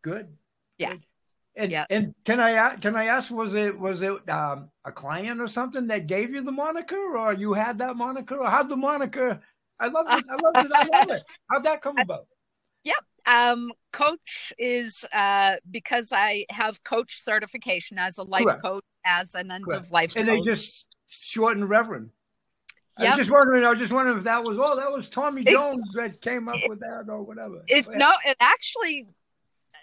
Good. 0.02 0.28
Yeah. 0.78 0.92
Good. 0.92 1.04
And, 1.56 1.72
yeah. 1.72 1.86
and 1.90 2.13
can 2.24 2.40
I 2.40 2.76
can 2.76 2.96
I 2.96 3.06
ask 3.06 3.32
was 3.32 3.56
it 3.56 3.78
was 3.78 4.04
it 4.04 4.30
um, 4.30 4.70
a 4.86 4.92
client 4.92 5.42
or 5.42 5.48
something 5.48 5.88
that 5.88 6.06
gave 6.06 6.32
you 6.32 6.42
the 6.42 6.52
moniker 6.52 7.18
or 7.18 7.34
you 7.34 7.54
had 7.54 7.80
that 7.80 7.96
moniker 7.96 8.38
or 8.38 8.48
how'd 8.48 8.70
the 8.70 8.78
moniker 8.78 9.40
I 9.80 9.88
love 9.88 10.06
it 10.08 10.24
I 10.30 10.36
love 10.44 10.66
it 10.66 10.72
I 10.72 10.86
love 11.00 11.10
it 11.10 11.24
how'd 11.50 11.63
that 11.63 11.82
come 11.82 11.98
about 11.98 12.28
Yep. 12.88 12.96
Um, 13.26 13.72
coach 13.92 14.54
is 14.58 15.06
uh, 15.12 15.58
because 15.70 16.13
I 16.13 16.46
have 16.50 16.84
coach 16.86 17.22
certification 17.22 17.98
as 17.98 18.18
a 18.18 18.24
life 18.24 18.46
Correct. 18.46 18.62
coach, 18.62 18.84
as 19.06 19.36
an 19.36 19.52
end 19.52 19.66
Correct. 19.66 19.86
of 19.86 19.92
life, 19.92 20.16
and 20.16 20.26
coach. 20.28 20.46
they 20.46 20.52
just 20.52 20.86
shortened 21.08 21.70
Reverend. 21.70 22.12
Yep. 22.99 23.07
I 23.07 23.10
was 23.12 23.17
just 23.17 23.31
wondering. 23.31 23.65
I 23.65 23.69
was 23.69 23.79
just 23.79 23.91
wondering 23.91 24.17
if 24.17 24.23
that 24.23 24.43
was 24.43 24.57
oh, 24.60 24.75
that 24.75 24.91
was 24.91 25.10
Tommy 25.10 25.43
it, 25.43 25.49
Jones 25.49 25.91
that 25.93 26.19
came 26.21 26.47
up 26.47 26.55
it, 26.55 26.69
with 26.69 26.79
that 26.79 27.05
or 27.10 27.21
whatever. 27.21 27.63
It 27.67 27.88
no, 27.95 28.12
it 28.25 28.38
actually 28.39 29.07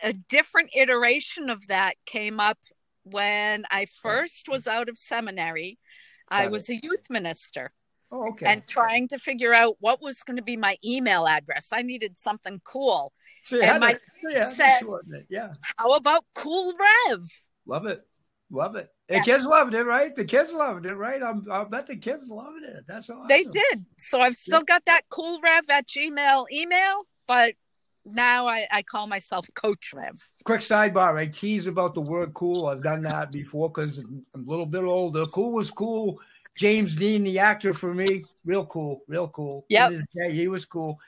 a 0.03 0.13
different 0.13 0.71
iteration 0.75 1.49
of 1.51 1.67
that 1.69 1.95
came 2.07 2.41
up 2.41 2.59
when 3.05 3.65
I 3.71 3.87
first 4.03 4.49
was 4.49 4.67
out 4.67 4.89
of 4.89 4.99
seminary. 4.99 5.79
Got 6.31 6.43
I 6.43 6.47
was 6.49 6.69
it. 6.69 6.75
a 6.75 6.81
youth 6.83 7.07
minister. 7.11 7.73
Oh, 8.11 8.29
okay. 8.31 8.47
And 8.47 8.67
trying 8.67 9.09
to 9.09 9.19
figure 9.19 9.53
out 9.53 9.77
what 9.81 10.01
was 10.01 10.23
going 10.23 10.37
to 10.37 10.43
be 10.43 10.57
my 10.57 10.77
email 10.85 11.27
address. 11.27 11.71
I 11.73 11.83
needed 11.83 12.17
something 12.17 12.61
cool. 12.65 13.13
So 13.45 13.61
and 13.61 13.81
my 13.81 13.99
yeah, 14.31 14.47
said, 14.51 14.81
yeah. 15.29 15.53
How 15.77 15.93
about 15.93 16.25
Cool 16.35 16.75
Rev? 17.09 17.29
Love 17.67 17.87
it. 17.87 18.07
Love 18.51 18.77
it. 18.77 18.89
The 19.09 19.17
yeah. 19.17 19.23
kids 19.23 19.45
loved 19.45 19.75
it, 19.75 19.85
right? 19.85 20.15
The 20.15 20.25
kids 20.25 20.53
loved 20.53 20.87
it, 20.87 20.95
right? 20.95 21.23
I'm, 21.23 21.45
I 21.51 21.65
bet 21.65 21.87
the 21.87 21.97
kids 21.97 22.29
loved 22.29 22.63
it. 22.63 22.85
That's 22.87 23.11
awesome. 23.11 23.27
They 23.29 23.45
did. 23.45 23.85
So 23.99 24.21
I've 24.21 24.35
still 24.35 24.63
got 24.63 24.85
that 24.87 25.03
cool 25.11 25.41
rev 25.43 25.69
at 25.71 25.89
Gmail 25.89 26.47
email, 26.53 27.03
but 27.27 27.55
now 28.05 28.47
I, 28.47 28.67
I 28.71 28.83
call 28.83 29.07
myself 29.07 29.47
Coach 29.55 29.93
Rev. 29.95 30.21
Quick 30.45 30.61
sidebar. 30.61 31.17
I 31.17 31.27
tease 31.27 31.67
about 31.67 31.95
the 31.95 32.01
word 32.01 32.35
cool. 32.35 32.67
I've 32.67 32.83
done 32.83 33.03
that 33.03 33.33
before 33.33 33.71
because 33.71 33.99
I'm 33.99 34.25
a 34.35 34.39
little 34.39 34.67
bit 34.67 34.85
older. 34.85 35.27
Cool 35.27 35.53
was 35.53 35.71
cool. 35.71 36.21
James 36.57 36.95
Dean, 36.97 37.25
the 37.25 37.39
actor 37.39 37.75
for 37.75 37.93
me, 37.93 38.25
real 38.45 38.65
cool, 38.67 39.03
real 39.09 39.29
cool. 39.29 39.67
Yeah, 39.69 39.91
he 40.29 40.47
was 40.49 40.65
cool. 40.65 40.99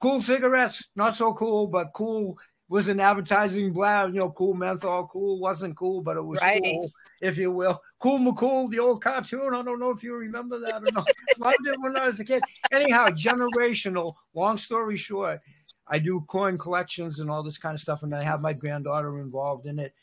Cool 0.00 0.20
cigarettes, 0.20 0.84
not 0.96 1.16
so 1.16 1.32
cool, 1.32 1.68
but 1.68 1.92
cool 1.94 2.36
was 2.68 2.88
an 2.88 3.00
advertising 3.00 3.72
blab. 3.72 4.14
You 4.14 4.20
know, 4.20 4.30
cool 4.30 4.54
menthol, 4.54 5.06
cool 5.06 5.38
wasn't 5.38 5.76
cool, 5.76 6.00
but 6.00 6.16
it 6.16 6.22
was 6.22 6.40
right. 6.40 6.62
cool, 6.62 6.90
if 7.20 7.38
you 7.38 7.50
will. 7.50 7.80
Cool 7.98 8.18
McCool, 8.18 8.70
the 8.70 8.78
old 8.78 9.02
cartoon. 9.02 9.54
I 9.54 9.62
don't 9.62 9.78
know 9.78 9.90
if 9.90 10.02
you 10.02 10.14
remember 10.14 10.58
that 10.58 10.82
or 10.82 10.92
not. 10.92 11.06
Loved 11.38 11.66
it 11.66 11.80
when 11.80 11.96
I 11.96 12.06
was 12.06 12.20
a 12.20 12.24
kid. 12.24 12.42
Anyhow, 12.72 13.08
generational. 13.08 14.14
Long 14.34 14.58
story 14.58 14.96
short, 14.96 15.40
I 15.86 15.98
do 15.98 16.24
coin 16.28 16.58
collections 16.58 17.20
and 17.20 17.30
all 17.30 17.42
this 17.42 17.58
kind 17.58 17.74
of 17.74 17.80
stuff, 17.80 18.02
and 18.02 18.14
I 18.14 18.22
have 18.22 18.40
my 18.40 18.52
granddaughter 18.52 19.20
involved 19.20 19.66
in 19.66 19.78
it. 19.78 19.94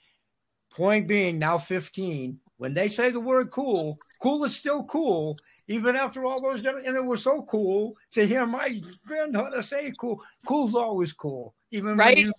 Point 0.71 1.07
being, 1.07 1.37
now 1.37 1.57
15, 1.57 2.39
when 2.57 2.73
they 2.73 2.87
say 2.87 3.11
the 3.11 3.19
word 3.19 3.51
cool, 3.51 3.99
cool 4.19 4.43
is 4.43 4.55
still 4.55 4.83
cool, 4.85 5.37
even 5.67 5.95
after 5.95 6.25
all 6.25 6.41
those, 6.41 6.65
and 6.65 6.95
it 6.95 7.05
was 7.05 7.23
so 7.23 7.43
cool 7.43 7.95
to 8.11 8.25
hear 8.27 8.45
my 8.45 8.81
granddaughter 9.05 9.61
say 9.61 9.91
cool. 9.97 10.21
Cool's 10.45 10.75
always 10.75 11.13
cool, 11.13 11.55
even 11.71 11.95
right. 11.97 12.17
You, 12.17 12.33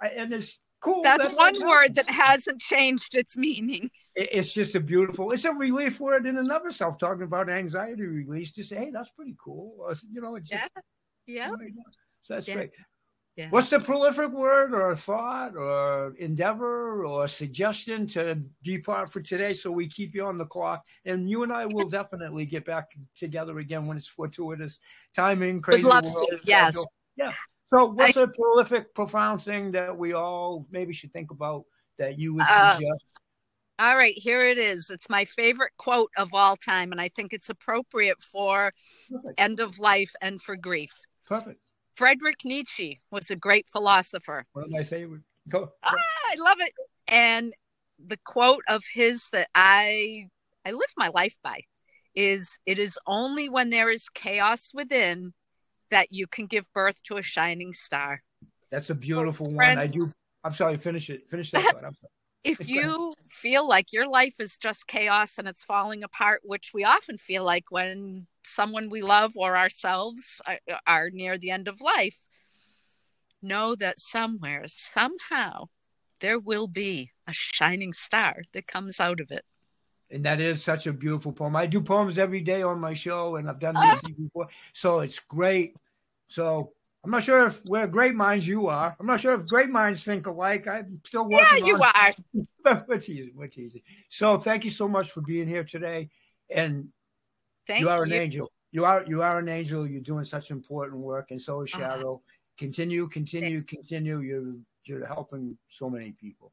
and 0.00 0.32
it's 0.32 0.60
cool. 0.80 1.02
That's, 1.02 1.30
one 1.30 1.54
word 1.66 1.94
that 1.96 2.08
hasn't 2.08 2.60
changed 2.60 3.16
its 3.16 3.36
meaning. 3.36 3.90
It's 4.14 4.52
just 4.52 4.74
a 4.74 4.80
beautiful. 4.80 5.32
It's 5.32 5.44
a 5.44 5.52
relief 5.52 6.00
word 6.00 6.26
in 6.26 6.36
and 6.36 6.50
of 6.50 6.66
itself. 6.66 6.98
Talking 6.98 7.22
about 7.22 7.48
anxiety 7.48 8.04
release, 8.04 8.52
to 8.52 8.64
say, 8.64 8.76
hey, 8.76 8.90
that's 8.90 9.10
pretty 9.10 9.36
cool. 9.42 9.88
You 10.12 10.20
know, 10.20 10.36
it's 10.36 10.50
just, 10.50 10.68
yeah, 11.26 11.48
yeah. 11.48 11.50
Oh 11.52 11.82
so 12.22 12.34
that's 12.34 12.48
yeah. 12.48 12.54
great. 12.54 12.70
Yeah. 13.38 13.50
What's 13.50 13.70
the 13.70 13.78
prolific 13.78 14.32
word 14.32 14.74
or 14.74 14.96
thought 14.96 15.54
or 15.54 16.12
endeavor 16.18 17.06
or 17.06 17.28
suggestion 17.28 18.08
to 18.08 18.42
depart 18.64 19.12
for 19.12 19.20
today 19.20 19.54
so 19.54 19.70
we 19.70 19.88
keep 19.88 20.12
you 20.12 20.26
on 20.26 20.38
the 20.38 20.44
clock? 20.44 20.84
And 21.04 21.30
you 21.30 21.44
and 21.44 21.52
I 21.52 21.66
will 21.66 21.88
definitely 21.88 22.46
get 22.46 22.64
back 22.64 22.90
together 23.14 23.60
again 23.60 23.86
when 23.86 23.96
it's 23.96 24.08
fortuitous 24.08 24.80
timing. 25.14 25.62
Crazy 25.62 25.84
Would 25.84 25.88
love 25.88 26.04
world, 26.06 26.26
to. 26.30 26.38
Yes. 26.42 26.84
Yeah. 27.16 27.30
So, 27.72 27.84
what's 27.92 28.16
I, 28.16 28.22
a 28.22 28.26
prolific, 28.26 28.92
profound 28.92 29.40
thing 29.40 29.70
that 29.70 29.96
we 29.96 30.14
all 30.14 30.66
maybe 30.72 30.92
should 30.92 31.12
think 31.12 31.30
about 31.30 31.62
that 31.96 32.18
you 32.18 32.34
would 32.34 32.42
uh, 32.42 32.72
suggest? 32.72 33.04
All 33.78 33.96
right, 33.96 34.14
here 34.16 34.48
it 34.48 34.58
is. 34.58 34.90
It's 34.90 35.08
my 35.08 35.24
favorite 35.24 35.74
quote 35.76 36.10
of 36.16 36.34
all 36.34 36.56
time, 36.56 36.90
and 36.90 37.00
I 37.00 37.08
think 37.08 37.32
it's 37.32 37.50
appropriate 37.50 38.20
for 38.20 38.72
Perfect. 39.08 39.40
end 39.40 39.60
of 39.60 39.78
life 39.78 40.10
and 40.20 40.42
for 40.42 40.56
grief. 40.56 40.98
Perfect. 41.24 41.67
Friedrich 41.98 42.44
Nietzsche 42.44 43.00
was 43.10 43.28
a 43.28 43.34
great 43.34 43.68
philosopher. 43.68 44.46
One 44.52 44.66
of 44.66 44.70
my 44.70 44.84
favorite. 44.84 45.22
Go. 45.48 45.72
Ah, 45.82 45.96
I 46.30 46.36
love 46.38 46.58
it. 46.60 46.72
And 47.08 47.52
the 47.98 48.18
quote 48.24 48.62
of 48.68 48.84
his 48.94 49.28
that 49.32 49.48
I 49.52 50.28
I 50.64 50.70
live 50.70 50.92
my 50.96 51.08
life 51.08 51.36
by 51.42 51.62
is 52.14 52.60
it 52.66 52.78
is 52.78 53.00
only 53.04 53.48
when 53.48 53.70
there 53.70 53.90
is 53.90 54.08
chaos 54.08 54.70
within 54.72 55.34
that 55.90 56.12
you 56.12 56.28
can 56.28 56.46
give 56.46 56.72
birth 56.72 57.02
to 57.04 57.16
a 57.16 57.22
shining 57.22 57.72
star. 57.72 58.22
That's 58.70 58.90
a 58.90 58.94
beautiful 58.94 59.46
so, 59.46 59.56
one. 59.56 59.74
Friends, 59.74 59.78
I 59.80 59.86
do 59.88 60.06
I'm 60.44 60.52
sorry, 60.52 60.76
finish 60.76 61.10
it. 61.10 61.28
Finish 61.28 61.50
that 61.50 61.62
thought. 61.62 61.94
If 62.44 62.68
you 62.68 63.12
feel 63.28 63.68
like 63.68 63.92
your 63.92 64.08
life 64.08 64.36
is 64.38 64.56
just 64.56 64.86
chaos 64.86 65.38
and 65.38 65.48
it's 65.48 65.64
falling 65.64 66.04
apart, 66.04 66.42
which 66.44 66.70
we 66.72 66.84
often 66.84 67.18
feel 67.18 67.44
like 67.44 67.64
when 67.70 68.28
someone 68.48 68.90
we 68.90 69.02
love 69.02 69.32
or 69.36 69.56
ourselves 69.56 70.40
are, 70.46 70.58
are 70.86 71.10
near 71.10 71.38
the 71.38 71.50
end 71.50 71.68
of 71.68 71.80
life, 71.80 72.18
know 73.42 73.74
that 73.74 74.00
somewhere, 74.00 74.64
somehow, 74.66 75.68
there 76.20 76.38
will 76.38 76.66
be 76.66 77.10
a 77.26 77.32
shining 77.32 77.92
star 77.92 78.42
that 78.52 78.66
comes 78.66 78.98
out 79.00 79.20
of 79.20 79.30
it. 79.30 79.44
And 80.10 80.24
that 80.24 80.40
is 80.40 80.62
such 80.62 80.86
a 80.86 80.92
beautiful 80.92 81.32
poem. 81.32 81.54
I 81.54 81.66
do 81.66 81.80
poems 81.80 82.18
every 82.18 82.40
day 82.40 82.62
on 82.62 82.80
my 82.80 82.94
show, 82.94 83.36
and 83.36 83.48
I've 83.48 83.60
done 83.60 83.74
this 83.74 84.00
uh, 84.04 84.08
before, 84.18 84.48
so 84.72 85.00
it's 85.00 85.18
great. 85.18 85.76
So 86.28 86.72
I'm 87.04 87.10
not 87.10 87.24
sure 87.24 87.46
if 87.46 87.60
we're 87.68 87.86
great 87.86 88.14
minds 88.14 88.46
you 88.46 88.68
are. 88.68 88.96
I'm 88.98 89.06
not 89.06 89.20
sure 89.20 89.34
if 89.34 89.46
great 89.46 89.68
minds 89.68 90.04
think 90.04 90.26
alike. 90.26 90.66
I'm 90.66 91.00
still 91.04 91.28
working. 91.28 91.58
Yeah, 91.58 91.66
you 91.66 91.74
on 91.76 91.92
are. 91.94 92.84
Much 92.88 93.08
easy, 93.08 93.32
much 93.34 93.56
easy. 93.56 93.82
So 94.10 94.36
thank 94.36 94.62
you 94.62 94.70
so 94.70 94.88
much 94.88 95.10
for 95.10 95.22
being 95.22 95.48
here 95.48 95.64
today, 95.64 96.10
and 96.50 96.88
Thank 97.68 97.82
you 97.82 97.90
are 97.90 98.06
you. 98.06 98.12
an 98.14 98.20
angel. 98.20 98.52
You 98.72 98.84
are 98.84 99.04
you 99.06 99.22
are 99.22 99.38
an 99.38 99.48
angel. 99.48 99.86
You're 99.86 100.00
doing 100.00 100.24
such 100.24 100.50
important 100.50 101.00
work, 101.00 101.30
and 101.30 101.40
so 101.40 101.60
is 101.60 101.72
uh-huh. 101.74 101.90
Cheryl. 101.90 102.16
Uh, 102.16 102.20
continue, 102.58 103.08
continue, 103.08 103.62
continue. 103.62 104.18
You're 104.20 104.54
you're 104.84 105.06
helping 105.06 105.56
so 105.68 105.88
many 105.88 106.12
people. 106.12 106.52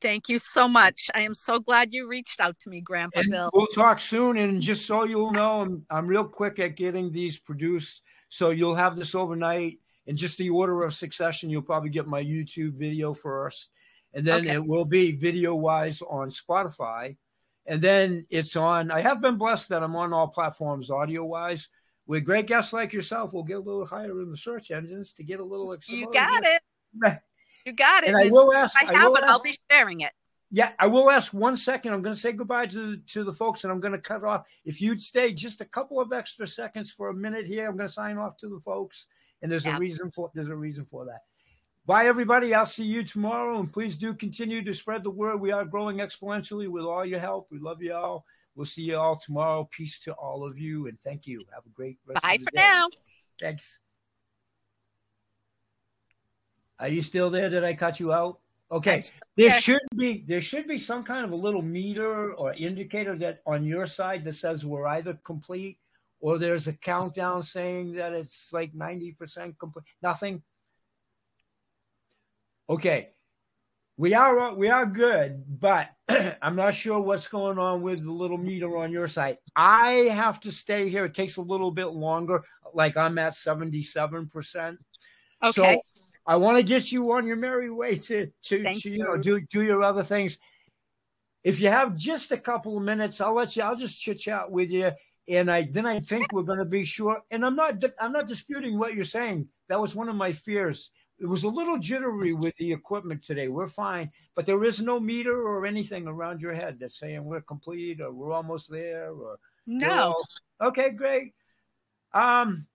Thank 0.00 0.30
you 0.30 0.38
so 0.38 0.66
much. 0.66 1.10
I 1.14 1.20
am 1.20 1.34
so 1.34 1.60
glad 1.60 1.92
you 1.92 2.08
reached 2.08 2.40
out 2.40 2.58
to 2.60 2.70
me, 2.70 2.80
Grandpa 2.80 3.20
and 3.20 3.30
Bill. 3.30 3.50
We'll 3.52 3.66
talk 3.66 4.00
soon. 4.00 4.38
And 4.38 4.60
just 4.60 4.86
so 4.86 5.04
you'll 5.04 5.32
know, 5.32 5.60
I'm, 5.60 5.84
I'm 5.90 6.06
real 6.06 6.24
quick 6.24 6.58
at 6.58 6.74
getting 6.74 7.12
these 7.12 7.38
produced. 7.38 8.02
So 8.30 8.48
you'll 8.50 8.76
have 8.76 8.96
this 8.96 9.14
overnight. 9.14 9.78
And 10.06 10.16
just 10.16 10.38
the 10.38 10.48
order 10.48 10.82
of 10.82 10.94
succession, 10.94 11.50
you'll 11.50 11.62
probably 11.62 11.90
get 11.90 12.06
my 12.06 12.22
YouTube 12.22 12.78
video 12.78 13.12
first. 13.12 13.68
And 14.14 14.24
then 14.24 14.42
okay. 14.46 14.54
it 14.54 14.66
will 14.66 14.86
be 14.86 15.12
video 15.12 15.54
wise 15.54 16.02
on 16.02 16.30
Spotify. 16.30 17.16
And 17.66 17.80
then 17.80 18.26
it's 18.30 18.56
on. 18.56 18.90
I 18.90 19.00
have 19.00 19.20
been 19.20 19.36
blessed 19.36 19.68
that 19.68 19.82
I'm 19.82 19.96
on 19.96 20.12
all 20.12 20.28
platforms 20.28 20.90
audio 20.90 21.24
wise. 21.24 21.68
With 22.06 22.24
great 22.24 22.46
guests 22.46 22.72
like 22.72 22.92
yourself, 22.92 23.32
we'll 23.32 23.44
get 23.44 23.58
a 23.58 23.60
little 23.60 23.86
higher 23.86 24.20
in 24.20 24.30
the 24.30 24.36
search 24.36 24.70
engines 24.70 25.12
to 25.12 25.22
get 25.22 25.38
a 25.38 25.44
little 25.44 25.72
exposure. 25.72 25.98
You 25.98 26.12
got 26.12 26.42
it. 26.44 26.62
You 27.64 27.72
got 27.72 28.02
it. 28.02 28.08
And 28.08 28.16
I 28.16 28.30
will 28.30 28.52
ask. 28.52 28.74
I 28.76 28.96
have 28.96 29.12
I 29.12 29.18
it. 29.18 29.22
Ask, 29.22 29.28
I'll 29.28 29.42
be 29.42 29.54
sharing 29.70 30.00
it. 30.00 30.12
Yeah, 30.50 30.72
I 30.80 30.88
will 30.88 31.08
ask 31.10 31.32
one 31.32 31.56
second. 31.56 31.92
I'm 31.92 32.02
going 32.02 32.14
to 32.14 32.20
say 32.20 32.32
goodbye 32.32 32.66
to 32.66 32.96
to 32.96 33.22
the 33.22 33.32
folks, 33.32 33.62
and 33.62 33.72
I'm 33.72 33.78
going 33.78 33.92
to 33.92 33.98
cut 33.98 34.24
off. 34.24 34.46
If 34.64 34.80
you'd 34.80 35.00
stay 35.00 35.32
just 35.32 35.60
a 35.60 35.64
couple 35.64 36.00
of 36.00 36.12
extra 36.12 36.46
seconds 36.46 36.90
for 36.90 37.10
a 37.10 37.14
minute 37.14 37.46
here, 37.46 37.68
I'm 37.68 37.76
going 37.76 37.88
to 37.88 37.94
sign 37.94 38.18
off 38.18 38.36
to 38.38 38.48
the 38.48 38.58
folks, 38.58 39.06
and 39.42 39.52
there's 39.52 39.64
yeah. 39.64 39.76
a 39.76 39.78
reason 39.78 40.10
for 40.10 40.30
there's 40.34 40.48
a 40.48 40.56
reason 40.56 40.86
for 40.90 41.04
that. 41.04 41.20
Bye, 41.90 42.06
everybody. 42.06 42.54
I'll 42.54 42.66
see 42.66 42.84
you 42.84 43.02
tomorrow. 43.02 43.58
And 43.58 43.72
please 43.72 43.96
do 43.96 44.14
continue 44.14 44.62
to 44.62 44.72
spread 44.72 45.02
the 45.02 45.10
word. 45.10 45.40
We 45.40 45.50
are 45.50 45.64
growing 45.64 45.96
exponentially 45.96 46.68
with 46.68 46.84
all 46.84 47.04
your 47.04 47.18
help. 47.18 47.48
We 47.50 47.58
love 47.58 47.82
you 47.82 47.94
all. 47.94 48.24
We'll 48.54 48.66
see 48.66 48.82
you 48.82 48.96
all 48.96 49.18
tomorrow. 49.18 49.68
Peace 49.72 49.98
to 50.04 50.12
all 50.12 50.46
of 50.46 50.56
you. 50.56 50.86
And 50.86 50.96
thank 51.00 51.26
you. 51.26 51.44
Have 51.52 51.66
a 51.66 51.68
great 51.70 51.98
rest 52.06 52.22
Bye 52.22 52.38
for 52.38 52.52
day. 52.52 52.62
now. 52.62 52.86
Thanks. 53.40 53.80
Are 56.78 56.86
you 56.86 57.02
still 57.02 57.28
there? 57.28 57.50
Did 57.50 57.64
I 57.64 57.74
cut 57.74 57.98
you 57.98 58.12
out? 58.12 58.38
Okay. 58.70 59.02
There 59.36 59.50
should 59.54 59.80
be 59.96 60.24
there 60.28 60.40
should 60.40 60.68
be 60.68 60.78
some 60.78 61.02
kind 61.02 61.24
of 61.24 61.32
a 61.32 61.42
little 61.44 61.60
meter 61.60 62.34
or 62.34 62.52
indicator 62.52 63.18
that 63.18 63.40
on 63.46 63.64
your 63.64 63.86
side 63.86 64.22
that 64.26 64.36
says 64.36 64.64
we're 64.64 64.86
either 64.86 65.18
complete 65.24 65.80
or 66.20 66.38
there's 66.38 66.68
a 66.68 66.72
countdown 66.72 67.42
saying 67.42 67.94
that 67.94 68.12
it's 68.12 68.52
like 68.52 68.72
90% 68.74 69.58
complete. 69.58 69.86
Nothing. 70.04 70.44
Okay, 72.70 73.08
we 73.96 74.14
are 74.14 74.54
we 74.54 74.68
are 74.68 74.86
good, 74.86 75.42
but 75.60 75.88
I'm 76.40 76.54
not 76.54 76.76
sure 76.76 77.00
what's 77.00 77.26
going 77.26 77.58
on 77.58 77.82
with 77.82 78.04
the 78.04 78.12
little 78.12 78.38
meter 78.38 78.76
on 78.76 78.92
your 78.92 79.08
side. 79.08 79.38
I 79.56 80.08
have 80.12 80.38
to 80.42 80.52
stay 80.52 80.88
here. 80.88 81.04
It 81.04 81.14
takes 81.14 81.36
a 81.36 81.42
little 81.42 81.72
bit 81.72 81.88
longer. 81.88 82.44
Like 82.72 82.96
I'm 82.96 83.18
at 83.18 83.34
77 83.34 84.28
percent. 84.28 84.78
Okay. 85.42 85.74
So 85.74 85.80
I 86.24 86.36
want 86.36 86.58
to 86.58 86.62
get 86.62 86.92
you 86.92 87.12
on 87.12 87.26
your 87.26 87.34
merry 87.34 87.72
way 87.72 87.96
to 87.96 88.26
to, 88.44 88.62
to 88.62 88.88
you, 88.88 88.92
you 88.92 89.04
know 89.04 89.16
do 89.16 89.40
do 89.40 89.64
your 89.64 89.82
other 89.82 90.04
things. 90.04 90.38
If 91.42 91.58
you 91.58 91.70
have 91.70 91.96
just 91.96 92.30
a 92.30 92.38
couple 92.38 92.76
of 92.76 92.84
minutes, 92.84 93.20
I'll 93.20 93.34
let 93.34 93.56
you. 93.56 93.64
I'll 93.64 93.74
just 93.74 94.00
chit 94.00 94.20
chat 94.20 94.48
with 94.48 94.70
you. 94.70 94.92
and 95.28 95.50
I 95.50 95.68
then 95.68 95.86
I 95.86 95.98
think 95.98 96.32
we're 96.32 96.44
going 96.44 96.60
to 96.60 96.64
be 96.64 96.84
sure. 96.84 97.20
And 97.32 97.44
I'm 97.44 97.56
not 97.56 97.82
I'm 97.98 98.12
not 98.12 98.28
disputing 98.28 98.78
what 98.78 98.94
you're 98.94 99.04
saying. 99.04 99.48
That 99.68 99.80
was 99.80 99.96
one 99.96 100.08
of 100.08 100.14
my 100.14 100.32
fears. 100.32 100.92
It 101.20 101.26
was 101.26 101.44
a 101.44 101.48
little 101.48 101.78
jittery 101.78 102.32
with 102.32 102.56
the 102.56 102.72
equipment 102.72 103.22
today. 103.22 103.48
We're 103.48 103.66
fine, 103.66 104.10
but 104.34 104.46
there 104.46 104.64
is 104.64 104.80
no 104.80 104.98
meter 104.98 105.46
or 105.46 105.66
anything 105.66 106.08
around 106.08 106.40
your 106.40 106.54
head 106.54 106.78
that's 106.80 106.98
saying 106.98 107.24
we're 107.24 107.42
complete 107.42 108.00
or 108.00 108.10
we're 108.10 108.32
almost 108.32 108.70
there 108.70 109.12
or 109.12 109.38
no. 109.66 110.16
Okay, 110.62 110.90
great. 110.90 111.34
Um, 112.14 112.66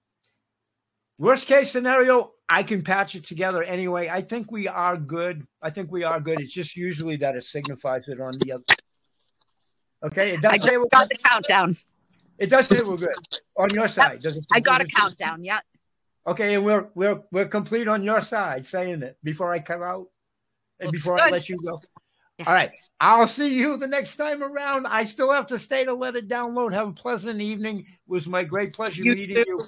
worst 1.18 1.48
case 1.48 1.72
scenario, 1.72 2.34
I 2.48 2.62
can 2.62 2.84
patch 2.84 3.16
it 3.16 3.26
together 3.26 3.64
anyway. 3.64 4.10
I 4.10 4.22
think 4.22 4.52
we 4.52 4.68
are 4.68 4.96
good. 4.96 5.48
I 5.60 5.72
think 5.72 5.92
we 5.92 6.04
are 6.04 6.20
good. 6.20 6.40
It's 6.40 6.54
just 6.54 6.76
usually 6.76 7.18
that 7.18 7.36
it 7.36 7.44
signifies 7.44 8.08
it 8.08 8.22
on 8.22 8.38
the 8.40 8.54
other. 8.54 8.64
Okay, 10.04 10.36
it 10.36 10.42
does 10.42 10.54
I 10.54 10.58
say 10.58 10.78
got 10.92 11.10
the 11.10 11.18
countdown. 11.18 11.74
It 12.38 12.52
does 12.52 12.68
say 12.68 12.82
we're 12.82 12.98
good 12.98 13.16
on 13.58 13.70
your 13.74 13.88
side. 13.88 14.22
Does 14.22 14.38
it, 14.38 14.46
I 14.52 14.60
got 14.60 14.82
does 14.82 14.90
a 14.90 14.92
countdown. 14.92 15.44
Yeah. 15.44 15.62
Okay, 16.28 16.56
and 16.56 16.66
we're 16.66 16.88
we're 16.96 17.22
we're 17.32 17.48
complete 17.48 17.88
on 17.88 18.04
your 18.04 18.22
side, 18.22 18.66
saying 18.66 19.04
it 19.04 19.18
before 19.24 19.52
I 19.52 19.60
come 19.60 19.84
out 19.84 20.08
and 20.80 20.88
Looks 20.88 21.02
before 21.02 21.22
I 21.22 21.30
let 21.30 21.50
you 21.50 21.60
go. 21.64 21.82
Yeah. 22.40 22.46
All 22.48 22.54
right, 22.54 22.72
I'll 23.00 23.28
see 23.28 23.48
you 23.48 23.78
the 23.78 23.88
next 23.88 24.16
time 24.16 24.44
around. 24.44 24.88
I 24.88 25.04
still 25.04 25.32
have 25.32 25.48
to 25.48 25.60
stay 25.60 25.86
to 25.86 25.94
let 25.94 26.16
it 26.16 26.28
download. 26.28 26.74
Have 26.74 26.90
a 26.90 26.94
pleasant 26.94 27.42
evening. 27.42 27.80
It 27.80 27.86
was 28.08 28.28
my 28.28 28.44
great 28.44 28.74
pleasure 28.74 29.04
You 29.04 29.14
meeting 29.14 29.38
too. 29.38 29.44
you, 29.48 29.68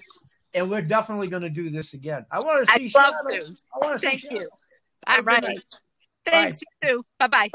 and 0.54 0.70
we're 0.70 0.82
definitely 0.82 1.28
going 1.28 1.44
to 1.44 1.50
do 1.50 1.70
this 1.70 1.94
again. 1.94 2.26
I 2.32 2.40
want 2.40 2.68
to 2.68 2.74
see. 2.74 2.90
Shadow. 2.90 3.12
to. 3.30 3.56
I 3.74 3.86
want 3.86 4.02
to. 4.02 4.08
Thank 4.08 4.22
Shadow. 4.22 4.36
you. 4.36 4.50
Have 5.06 5.20
All 5.20 5.24
right. 5.24 5.60
Thanks. 6.26 6.62
You 6.62 6.90
too. 6.90 7.06
Bye 7.20 7.28
bye. 7.28 7.50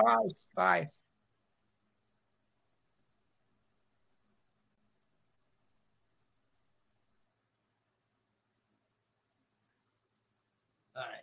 Bye. 0.55 0.89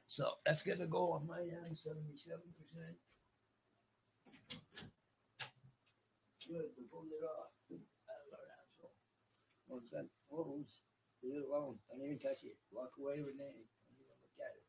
So 0.10 0.26
that's 0.46 0.64
gonna 0.64 0.88
go 0.88 1.14
on 1.14 1.28
my 1.28 1.42
end, 1.42 1.78
seventy-seven 1.78 2.50
percent. 2.58 2.98
Good, 6.50 6.74
we 6.78 6.84
pulled 6.92 7.14
it 7.14 7.26
off. 7.26 7.54
So 7.70 8.90
Once 9.70 9.90
that 9.92 10.08
close, 10.30 10.82
leave 11.24 11.38
it 11.38 11.46
alone, 11.48 11.78
don't 11.90 12.02
even 12.06 12.20
touch 12.20 12.44
it, 12.44 12.58
walk 12.72 12.94
away 13.00 13.22
with 13.22 13.38
name, 13.38 13.66
don't 13.66 14.02
even 14.02 14.18
look 14.22 14.38
at 14.42 14.54
it. 14.58 14.69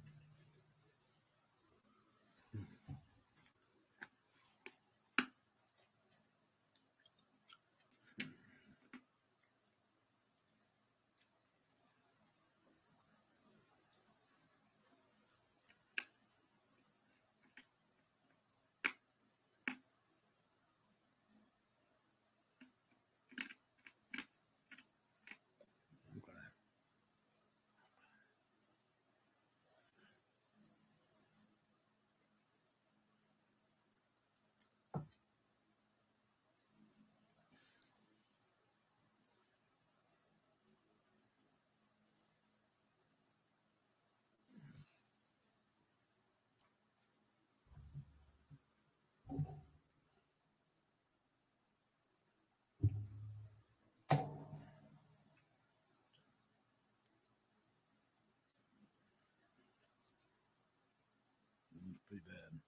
pretty 62.07 62.23
bad. 62.27 62.59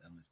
That 0.00 0.10
much 0.14 0.26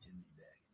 Chimney 0.00 0.28
back 0.36 0.73